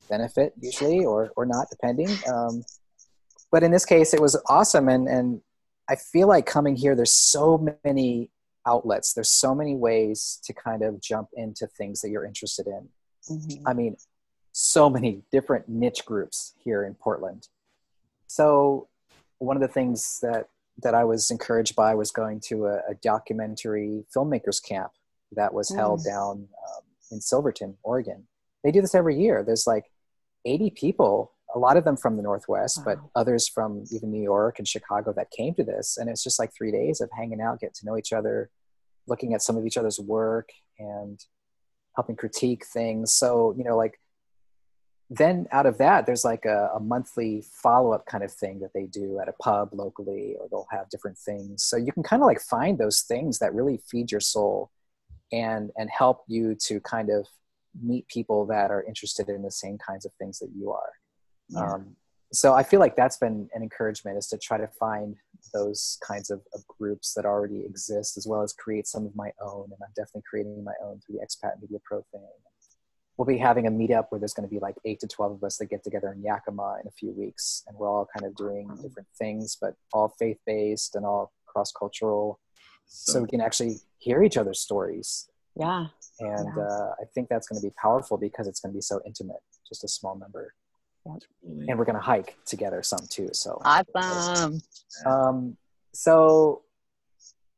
[0.09, 2.09] benefit usually or, or not, depending.
[2.31, 2.63] Um,
[3.51, 4.87] but in this case, it was awesome.
[4.87, 5.41] And, and
[5.89, 8.31] I feel like coming here, there's so many
[8.65, 9.13] outlets.
[9.13, 12.87] There's so many ways to kind of jump into things that you're interested in.
[13.29, 13.67] Mm-hmm.
[13.67, 13.97] I mean,
[14.53, 17.49] so many different niche groups here in Portland.
[18.27, 18.87] So
[19.39, 20.47] one of the things that
[20.83, 24.91] that I was encouraged by was going to a, a documentary filmmakers camp
[25.31, 25.77] that was mm.
[25.77, 28.27] held down um, in Silverton, Oregon.
[28.63, 29.43] They do this every year.
[29.43, 29.85] There's like
[30.45, 32.83] 80 people, a lot of them from the Northwest, wow.
[32.85, 35.97] but others from even New York and Chicago that came to this.
[35.97, 38.49] And it's just like three days of hanging out, getting to know each other,
[39.07, 40.49] looking at some of each other's work
[40.79, 41.19] and
[41.95, 43.13] helping critique things.
[43.13, 43.99] So, you know, like
[45.09, 48.85] then out of that there's like a, a monthly follow-up kind of thing that they
[48.85, 51.63] do at a pub locally or they'll have different things.
[51.63, 54.71] So you can kind of like find those things that really feed your soul
[55.31, 57.27] and and help you to kind of
[57.81, 60.91] meet people that are interested in the same kinds of things that you are.
[61.49, 61.73] Yeah.
[61.73, 61.95] um,
[62.33, 65.15] so i feel like that's been an encouragement is to try to find
[65.53, 69.31] those kinds of, of, groups that already exist as well as create some of my
[69.39, 69.65] own.
[69.65, 72.27] And i'm definitely creating my own through the expat media pro thing
[73.17, 75.43] we'll be having a meetup where there's going to be like eight to 12 of
[75.43, 77.63] us that get together in Yakima in a few weeks.
[77.67, 81.71] And we're all kind of doing different things, but all faith based and all cross
[81.71, 82.39] cultural.
[82.87, 85.29] So, so, we can actually hear each other's stories.
[85.55, 85.87] Yeah.
[86.19, 86.63] And yeah.
[86.63, 89.41] Uh, I think that's going to be powerful because it's going to be so intimate,
[89.67, 90.53] just a small number.
[91.05, 91.21] Yep.
[91.67, 93.29] And we're going to hike together some too.
[93.31, 94.61] So awesome.
[95.05, 95.57] Um,
[95.93, 96.63] so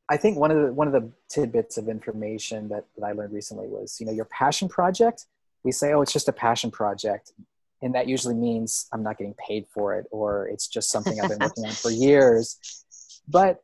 [0.08, 3.32] I think one of the one of the tidbits of information that, that I learned
[3.32, 5.26] recently was, you know, your passion project.
[5.64, 7.32] We say, oh, it's just a passion project,
[7.82, 11.28] and that usually means I'm not getting paid for it, or it's just something I've
[11.28, 12.58] been working on for years.
[13.28, 13.62] But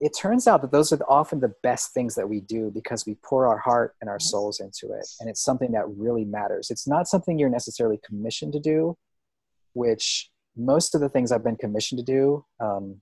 [0.00, 3.16] it turns out that those are often the best things that we do because we
[3.24, 6.70] pour our heart and our souls into it, and it's something that really matters.
[6.70, 8.96] It's not something you're necessarily commissioned to do,
[9.72, 12.44] which most of the things I've been commissioned to do.
[12.60, 13.00] Um,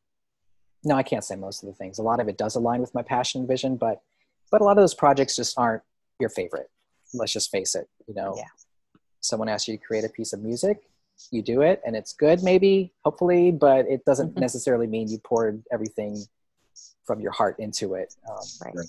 [0.84, 1.98] no, I can't say most of the things.
[1.98, 4.00] A lot of it does align with my passion and vision, but
[4.50, 5.82] but a lot of those projects just aren't
[6.20, 6.68] your favorite.
[7.14, 7.88] Let's just face it.
[8.06, 8.44] You know, yeah.
[9.20, 10.82] someone asks you to create a piece of music,
[11.30, 14.40] you do it, and it's good, maybe, hopefully, but it doesn't mm-hmm.
[14.40, 16.24] necessarily mean you poured everything
[17.04, 18.14] from your heart into it.
[18.28, 18.86] Um, right.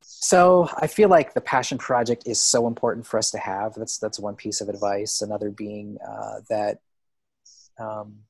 [0.00, 3.74] So I feel like the passion project is so important for us to have.
[3.74, 5.20] That's that's one piece of advice.
[5.20, 6.78] Another being uh, that
[7.78, 8.20] um,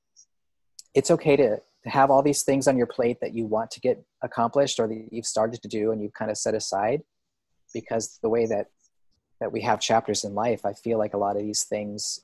[0.95, 3.81] it's okay to to have all these things on your plate that you want to
[3.81, 7.03] get accomplished or that you've started to do and you've kind of set aside
[7.73, 8.67] because the way that
[9.41, 12.20] that we have chapters in life i feel like a lot of these things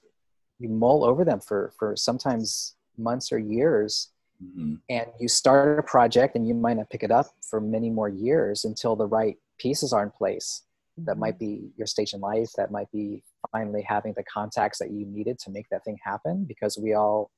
[0.58, 4.10] you mull over them for for sometimes months or years
[4.42, 4.74] mm-hmm.
[4.88, 8.08] and you start a project and you might not pick it up for many more
[8.08, 10.62] years until the right pieces are in place
[10.98, 11.62] that might mm-hmm.
[11.62, 15.38] be your stage in life that might be finally having the contacts that you needed
[15.38, 17.30] to make that thing happen because we all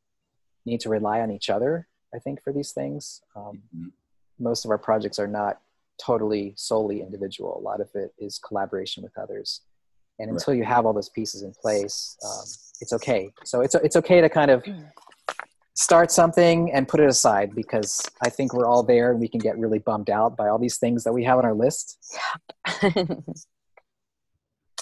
[0.67, 3.21] need to rely on each other I think, for these things.
[3.35, 3.89] Um, mm-hmm.
[4.39, 5.61] Most of our projects are not
[5.99, 7.59] totally solely individual.
[7.59, 9.63] A lot of it is collaboration with others.
[10.19, 10.59] And until right.
[10.59, 12.45] you have all those pieces in place, um,
[12.81, 13.31] it's okay.
[13.45, 14.65] So it's it's okay to kind of
[15.75, 19.41] start something and put it aside because I think we're all there and we can
[19.41, 21.99] get really bummed out by all these things that we have on our list.
[22.83, 23.25] well,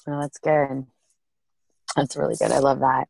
[0.21, 0.87] that's good.
[1.97, 2.53] That's really good.
[2.53, 3.09] I love that.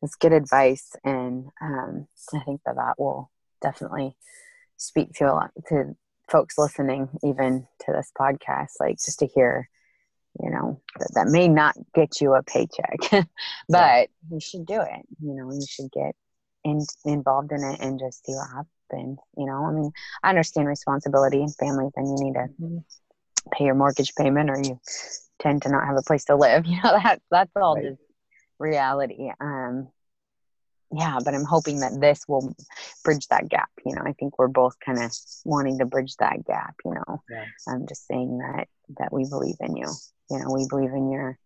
[0.00, 3.30] That's good advice, and um, I think that that will
[3.60, 4.16] definitely
[4.76, 5.94] speak to a lot to
[6.32, 9.68] folks listening even to this podcast like just to hear
[10.40, 12.98] you know that, that may not get you a paycheck
[13.68, 16.16] but you should do it you know you should get
[16.64, 19.90] in, involved in it and just see what happens you know i mean
[20.22, 22.78] i understand responsibility and families and you need to mm-hmm.
[23.52, 24.80] pay your mortgage payment or you
[25.38, 27.84] tend to not have a place to live you know that that's all right.
[27.90, 28.00] just
[28.58, 29.88] reality um
[30.92, 32.54] yeah, but I'm hoping that this will
[33.04, 33.70] bridge that gap.
[33.84, 35.12] You know, I think we're both kind of
[35.44, 36.74] wanting to bridge that gap.
[36.84, 37.46] You know, yes.
[37.68, 38.68] I'm just saying that
[38.98, 39.88] that we believe in you.
[40.30, 41.38] You know, we believe in your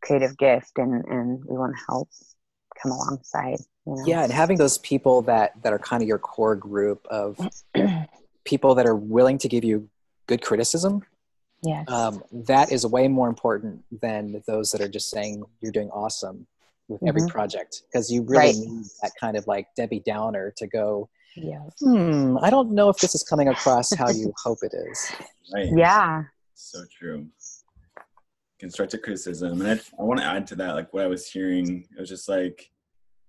[0.00, 2.08] creative gift, and and we want to help
[2.82, 3.58] come alongside.
[3.86, 4.04] You know?
[4.06, 7.38] Yeah, and having those people that that are kind of your core group of
[8.44, 9.88] people that are willing to give you
[10.26, 11.04] good criticism.
[11.62, 11.88] Yes.
[11.88, 16.46] Um, that is way more important than those that are just saying you're doing awesome
[16.88, 17.08] with mm-hmm.
[17.08, 18.54] every project because you really right.
[18.56, 21.08] need that kind of like Debbie Downer to go.
[21.36, 21.62] Yeah.
[21.80, 22.38] Hmm.
[22.40, 25.12] I don't know if this is coming across how you hope it is.
[25.52, 25.68] Right.
[25.74, 26.24] Yeah.
[26.54, 27.26] So true.
[28.60, 31.86] Constructive criticism, and I, I want to add to that, like what I was hearing,
[31.96, 32.70] it was just like,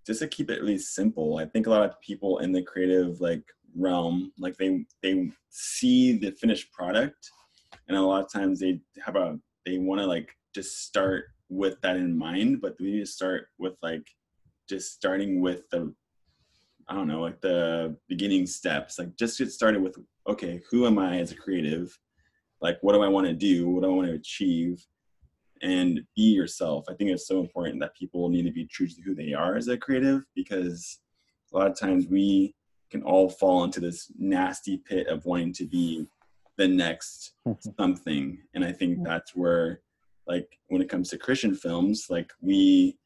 [0.06, 1.40] just to keep it really simple.
[1.40, 3.44] I think a lot of people in the creative like
[3.76, 7.32] realm, like they they see the finished product,
[7.88, 11.80] and a lot of times they have a they want to like just start with
[11.82, 14.08] that in mind, but we need to start with like
[14.68, 15.94] just starting with the
[16.88, 19.00] I don't know, like the beginning steps.
[19.00, 21.98] Like just get started with okay, who am I as a creative?
[22.62, 23.70] Like what do I want to do?
[23.70, 24.86] What do I want to achieve?
[25.62, 26.86] And be yourself.
[26.90, 29.56] I think it's so important that people need to be true to who they are
[29.56, 31.00] as a creative because
[31.54, 32.54] a lot of times we
[32.92, 36.06] can all fall into this nasty pit of wanting to be
[36.58, 37.34] the next
[37.80, 38.38] something.
[38.54, 39.82] And I think that's where
[40.28, 42.98] like when it comes to Christian films, like we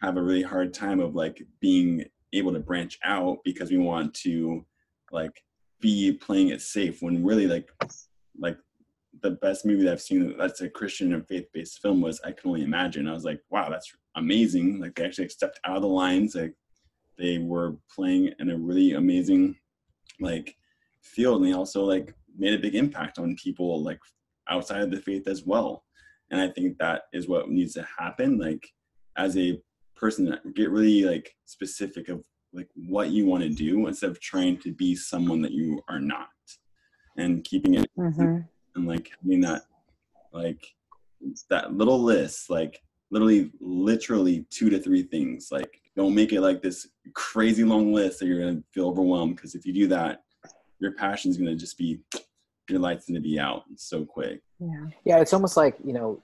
[0.00, 4.14] have a really hard time of like being able to branch out because we want
[4.14, 4.64] to
[5.10, 5.42] like
[5.80, 7.68] be playing it safe when really like
[8.38, 8.56] like
[9.22, 12.32] the best movie that I've seen that's a Christian and faith based film was I
[12.32, 13.06] Can Only Imagine.
[13.06, 14.80] I was like, wow, that's amazing.
[14.80, 16.34] Like they actually stepped out of the lines.
[16.34, 16.54] Like
[17.18, 19.56] they were playing in a really amazing
[20.20, 20.56] like
[21.02, 23.98] field and they also like made a big impact on people like
[24.48, 25.84] outside of the faith as well
[26.32, 28.66] and i think that is what needs to happen like
[29.16, 29.60] as a
[29.96, 34.58] person get really like specific of like what you want to do instead of trying
[34.58, 36.28] to be someone that you are not
[37.16, 38.38] and keeping it mm-hmm.
[38.74, 39.62] and like having that
[40.32, 40.66] like
[41.48, 45.50] that little list like literally, literally two to three things.
[45.52, 49.36] Like, don't make it like this crazy long list that you're gonna feel overwhelmed.
[49.36, 50.22] Because if you do that,
[50.80, 52.00] your passion is gonna just be
[52.68, 54.40] your light's gonna be out so quick.
[54.58, 54.86] Yeah.
[55.04, 56.22] Yeah, it's almost like you know,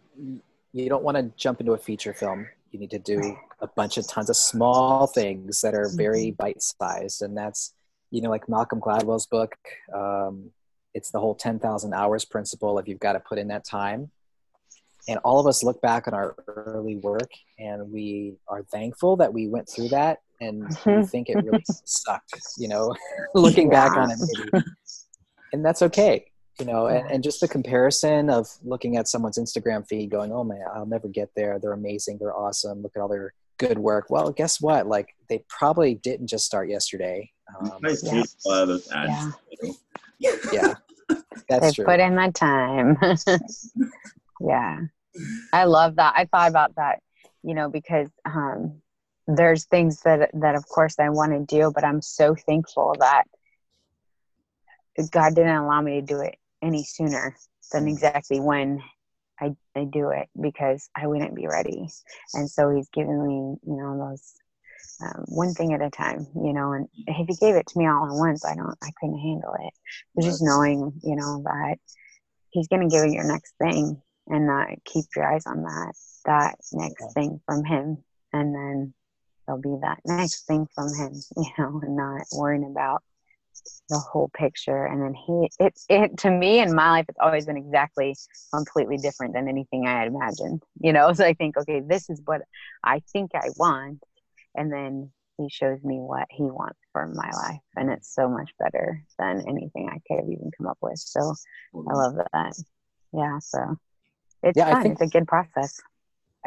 [0.73, 2.47] you don't want to jump into a feature film.
[2.71, 6.63] You need to do a bunch of tons of small things that are very bite
[6.63, 7.75] sized, and that's
[8.11, 9.55] you know, like Malcolm Gladwell's book.
[9.95, 10.51] Um,
[10.95, 12.79] it's the whole ten thousand hours principle.
[12.79, 14.11] If you've got to put in that time,
[15.09, 19.33] and all of us look back on our early work and we are thankful that
[19.33, 22.95] we went through that and we think it really sucked you know
[23.35, 24.19] looking back on it
[24.53, 24.65] maybe.
[25.53, 26.25] And that's okay
[26.59, 30.45] you know and, and just the comparison of looking at someone's instagram feed going oh
[30.45, 31.59] man i'll never get there.
[31.59, 32.19] They're amazing.
[32.19, 32.83] They're awesome.
[32.83, 34.07] Look at all their good work.
[34.11, 34.87] Well guess what?
[34.87, 37.31] Like they probably didn't just start yesterday.
[37.61, 39.31] Um, yeah.
[40.19, 40.37] yeah.
[40.53, 40.75] yeah.
[41.49, 41.85] That's they true.
[41.85, 42.97] put in the time.
[44.41, 44.83] Yeah.
[45.53, 46.15] I love that.
[46.17, 47.01] I thought about that
[47.43, 48.81] you know because um
[49.27, 53.25] there's things that that of course i want to do but i'm so thankful that
[55.11, 57.37] god didn't allow me to do it any sooner
[57.73, 58.83] than exactly when
[59.41, 61.89] I, I do it because I wouldn't be ready.
[62.35, 64.35] And so he's given me, you know, those
[65.01, 67.87] um, one thing at a time, you know, and if he gave it to me
[67.87, 69.73] all at once, I don't, I couldn't handle it.
[70.15, 71.77] But just knowing, you know, that
[72.51, 75.93] he's going to give you your next thing and not keep your eyes on that,
[76.25, 77.99] that next thing from him.
[78.33, 78.95] And then
[79.47, 83.03] there'll be that next thing from him, you know, and not worrying about
[83.89, 87.47] the whole picture and then he it, it to me in my life it's always
[87.47, 88.15] been exactly
[88.53, 91.13] completely different than anything i had imagined you know?
[91.15, 92.43] So i think okay this is what
[92.85, 94.03] i think i want
[94.55, 98.51] and then he shows me what he wants for my life and it's so much
[98.59, 100.99] better than anything i could have even come up with.
[100.99, 101.21] So
[101.75, 102.55] i love that.
[103.13, 103.77] Yeah so
[104.43, 104.83] it's Yeah, fun.
[104.83, 105.81] think- it's a good process.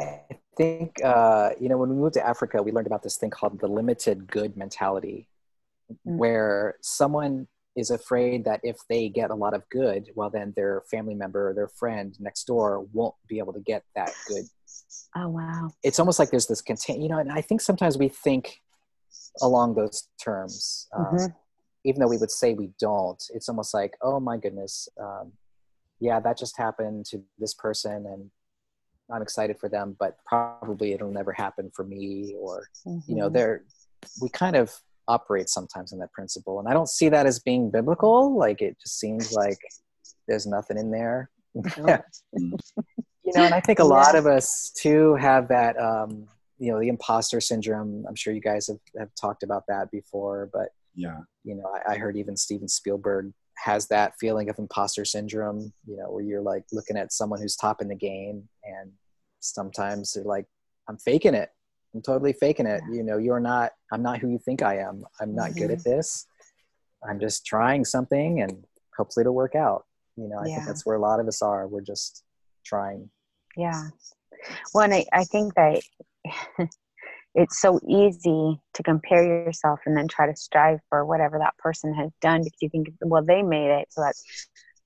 [0.00, 0.20] I
[0.56, 3.60] think uh, you know when we moved to Africa, we learned about this thing called
[3.60, 5.28] the limited good mentality.
[6.04, 10.82] Where someone is afraid that if they get a lot of good, well, then their
[10.90, 14.44] family member or their friend next door won't be able to get that good.
[15.16, 18.08] oh wow It's almost like there's this contain, you know, and I think sometimes we
[18.08, 18.60] think
[19.40, 21.34] along those terms, um, Mhm.
[21.84, 23.22] even though we would say we don't.
[23.34, 25.32] It's almost like, oh my goodness, um,
[26.00, 28.30] yeah, that just happened to this person, and
[29.10, 32.68] I'm excited for them, but probably it'll never happen for me, or
[33.06, 33.32] you know Mhm.
[33.32, 33.64] there
[34.20, 34.78] we kind of
[35.08, 36.58] operate sometimes on that principle.
[36.60, 38.36] And i don't see that as being biblical.
[38.36, 39.58] Like it just seems like
[40.28, 41.30] there's nothing in there.
[43.24, 46.26] You know and i think a lot of us too have that um
[46.58, 48.04] you know the imposter syndrome.
[48.08, 51.18] I'm sure you guys have, have talked about that before but Yeah.
[51.44, 55.96] you know I, I heard even steven spielberg has that feeling of imposter syndrome you
[55.96, 58.90] know where you're like looking at someone who's top in the game and
[59.40, 60.46] sometimes they're like
[60.88, 61.50] i'm faking it
[61.94, 62.82] i'm totally faking it.
[62.90, 65.04] You know you're not i'm not who you think i am.
[65.20, 65.90] I'm not good at mm-hmm.
[65.90, 66.26] this.
[67.08, 68.64] I'm just trying something and
[68.96, 69.84] hopefully it'll work out.
[70.16, 71.66] You know i think that's where a lot of us are.
[71.68, 72.24] We're just
[72.64, 73.10] trying.
[73.56, 73.88] Yeah.
[74.74, 75.82] Well, and I, I think that
[77.34, 81.94] it's so easy to compare yourself and then try to strive for whatever that person
[81.94, 83.88] has done because you think, well, they made it.
[83.90, 84.22] So that's,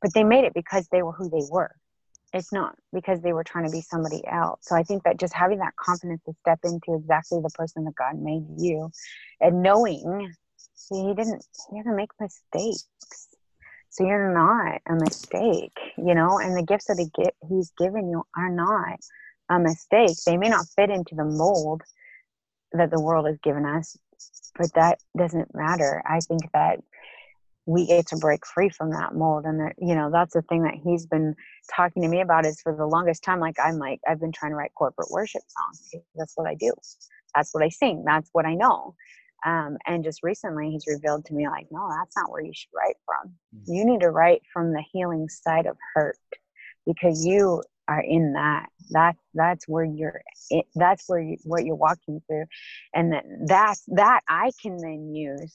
[0.01, 1.71] but they made it because they were who they were.
[2.37, 4.61] It's not because they were trying to be somebody else.
[4.63, 7.95] So I think that just having that confidence to step into exactly the person that
[7.95, 8.91] God made you
[9.41, 10.35] and knowing
[10.91, 12.87] he didn't, he doesn't make mistakes.
[13.89, 18.11] So you're not a mistake, you know, and the gifts that he get, he's given
[18.11, 18.99] you are not
[19.49, 20.17] a mistake.
[20.27, 21.83] They may not fit into the mold
[22.73, 23.97] that the world has given us,
[24.59, 26.03] but that doesn't matter.
[26.07, 26.81] I think that
[27.67, 30.63] we get to break free from that mold, and that you know that's the thing
[30.63, 31.35] that he's been
[31.75, 32.47] talking to me about.
[32.47, 35.43] Is for the longest time, like I'm like I've been trying to write corporate worship
[35.49, 36.03] songs.
[36.15, 36.73] That's what I do.
[37.35, 38.05] That's what I sing.
[38.07, 38.95] That's what I know.
[39.45, 42.71] Um, and just recently, he's revealed to me like, no, that's not where you should
[42.75, 43.33] write from.
[43.67, 46.19] You need to write from the healing side of hurt
[46.87, 50.23] because you are in that that that's where you're
[50.75, 52.45] that's where you what you're walking through
[52.95, 55.55] and that that's that i can then use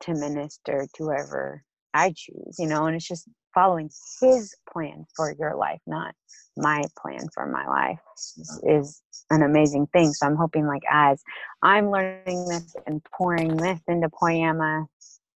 [0.00, 1.62] to minister to whoever
[1.94, 3.90] i choose you know and it's just following
[4.20, 6.14] his plan for your life not
[6.56, 11.22] my plan for my life is, is an amazing thing so i'm hoping like as
[11.62, 14.86] i'm learning this and pouring this into poiema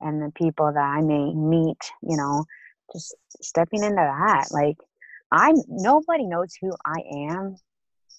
[0.01, 2.45] and the people that i may meet you know
[2.93, 4.77] just stepping into that like
[5.33, 7.57] I'm nobody knows who I am,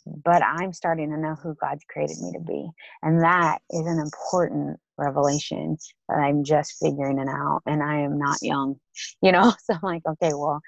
[0.08, 2.68] but I'm starting to know who God's created me to be.
[3.04, 5.78] And that is an important revelation
[6.10, 7.62] that I'm just figuring it out.
[7.66, 8.76] And I am not young,
[9.22, 9.54] you know?
[9.64, 10.62] So I'm like, okay, well,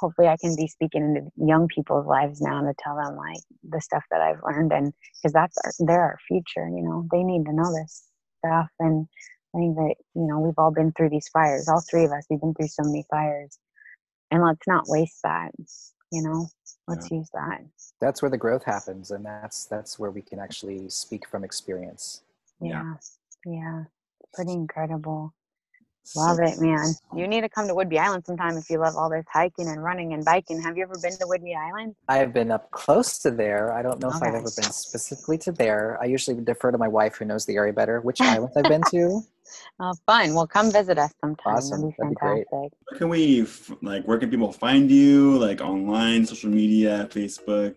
[0.00, 3.80] hopefully I can be speaking into young people's lives now to tell them like the
[3.80, 7.44] stuff that I've learned and because that's our, they're our future, you know, they need
[7.44, 8.04] to know this
[8.38, 8.68] stuff.
[8.80, 9.06] And
[9.54, 12.26] I think that, you know, we've all been through these fires, all three of us,
[12.30, 13.58] we've been through so many fires
[14.30, 15.50] and let's not waste that,
[16.12, 16.48] you know,
[16.88, 17.18] let's yeah.
[17.18, 17.60] use that.
[18.00, 19.10] That's where the growth happens.
[19.10, 22.22] And that's, that's where we can actually speak from experience.
[22.60, 22.82] Yeah.
[22.82, 22.94] Yeah.
[23.46, 23.84] Yeah.
[24.34, 25.34] Pretty incredible.
[26.16, 26.94] Love so, it, man.
[27.14, 29.82] You need to come to Whidbey Island sometime if you love all this hiking and
[29.82, 30.60] running and biking.
[30.60, 31.94] Have you ever been to Whidbey Island?
[32.08, 33.72] I have been up close to there.
[33.72, 34.16] I don't know okay.
[34.16, 35.98] if I've ever been specifically to there.
[36.00, 38.82] I usually defer to my wife who knows the area better, which islands I've been
[38.90, 39.20] to.
[39.78, 40.34] Oh, fun.
[40.34, 41.56] Well, come visit us sometime.
[41.56, 41.80] Awesome.
[41.82, 42.46] That'd be, That'd be great.
[42.50, 43.46] Where can we,
[43.82, 45.38] like, where can people find you?
[45.38, 47.76] Like online, social media, Facebook?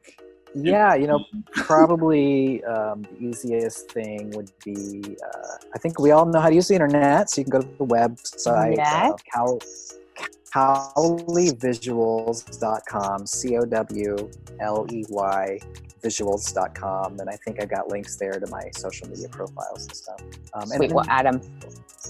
[0.56, 6.26] Yeah, you know, probably um, the easiest thing would be uh, I think we all
[6.26, 9.12] know how to use the internet, so you can go to the website, yes.
[9.12, 9.60] uh, Cow-
[10.54, 14.30] cowleyvisuals.com, C O W
[14.60, 15.60] L E Y
[16.04, 17.20] visuals.com.
[17.20, 20.20] And I think I got links there to my social media profiles and stuff.
[20.54, 21.39] Um, Sweet, and well, Adam.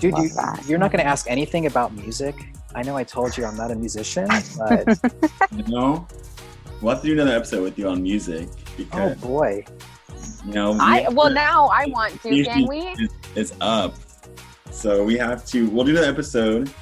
[0.00, 0.30] Dude, you,
[0.66, 2.34] you're not going to ask anything about music.
[2.74, 4.98] I know I told you I'm not a musician, but
[5.52, 6.06] you know,
[6.80, 8.48] we'll have to do another episode with you on music.
[8.48, 9.64] Oh, because, oh boy.
[10.44, 12.44] You know, I well now I want to.
[12.44, 12.94] Can we?
[13.34, 13.94] It's up,
[14.70, 15.68] so we have to.
[15.68, 16.72] We'll do the episode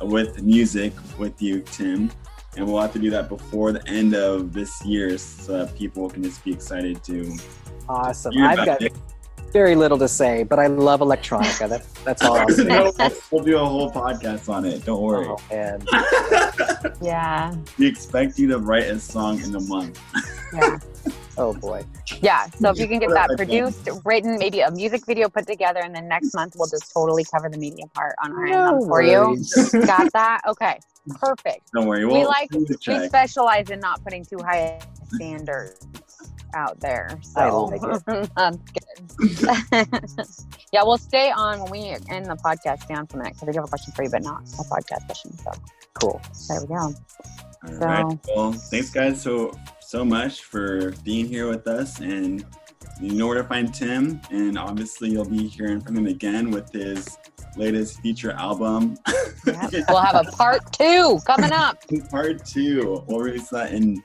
[0.00, 2.10] with music with you, Tim,
[2.56, 6.08] and we'll have to do that before the end of this year, so that people
[6.08, 7.36] can just be excited to.
[7.88, 8.32] Awesome!
[8.38, 8.94] I've got it.
[9.52, 11.68] Very little to say, but I love electronica.
[11.68, 13.10] That, that's all I'll say.
[13.30, 14.84] we'll do a whole podcast on it.
[14.84, 15.26] Don't worry.
[15.28, 15.86] Oh, and
[17.02, 20.00] yeah, we expect you to write a song in a month.
[20.52, 20.78] yeah.
[21.40, 21.84] Oh boy.
[22.20, 22.46] Yeah.
[22.46, 25.94] So if you can get that produced, written, maybe a music video put together, and
[25.94, 29.02] then next month we'll just totally cover the media part on our no end for
[29.02, 29.40] you.
[29.86, 30.40] Got that?
[30.48, 30.80] Okay.
[31.10, 31.70] Perfect.
[31.72, 32.04] Don't worry.
[32.06, 34.80] We'll we like we specialize in not putting too high
[35.14, 35.86] standards
[36.54, 37.18] out there.
[37.22, 38.30] So like good.
[40.72, 43.58] yeah, we'll stay on when we end the podcast down from it because I do
[43.58, 45.36] have a question for you, but not a podcast question.
[45.38, 45.52] So
[45.94, 46.20] cool.
[46.48, 46.74] There we go.
[46.74, 46.94] All
[47.64, 48.18] so, right.
[48.34, 52.44] Well, thanks guys so so much for being here with us and
[53.00, 56.70] you know where to find Tim and obviously you'll be hearing from him again with
[56.72, 57.16] his
[57.56, 58.96] latest feature album.
[59.46, 59.72] Yep.
[59.88, 61.78] we'll have a part two coming up.
[62.10, 63.04] part two.
[63.06, 64.02] We'll release that in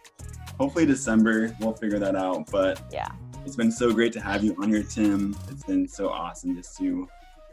[0.60, 1.56] hopefully December.
[1.60, 2.50] We'll figure that out.
[2.52, 3.10] But yeah,
[3.46, 5.36] it's been so great to have you on here, Tim.
[5.50, 7.08] It's been so awesome just to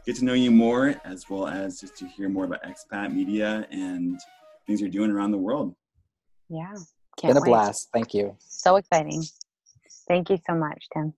[0.05, 3.67] get to know you more as well as just to hear more about expat media
[3.71, 4.19] and
[4.65, 5.75] things you're doing around the world.
[6.49, 6.73] Yeah.
[7.17, 7.49] Can't been a wait.
[7.49, 7.89] blast.
[7.93, 8.35] Thank you.
[8.39, 9.23] So exciting.
[10.07, 11.13] Thank you so much, Tim.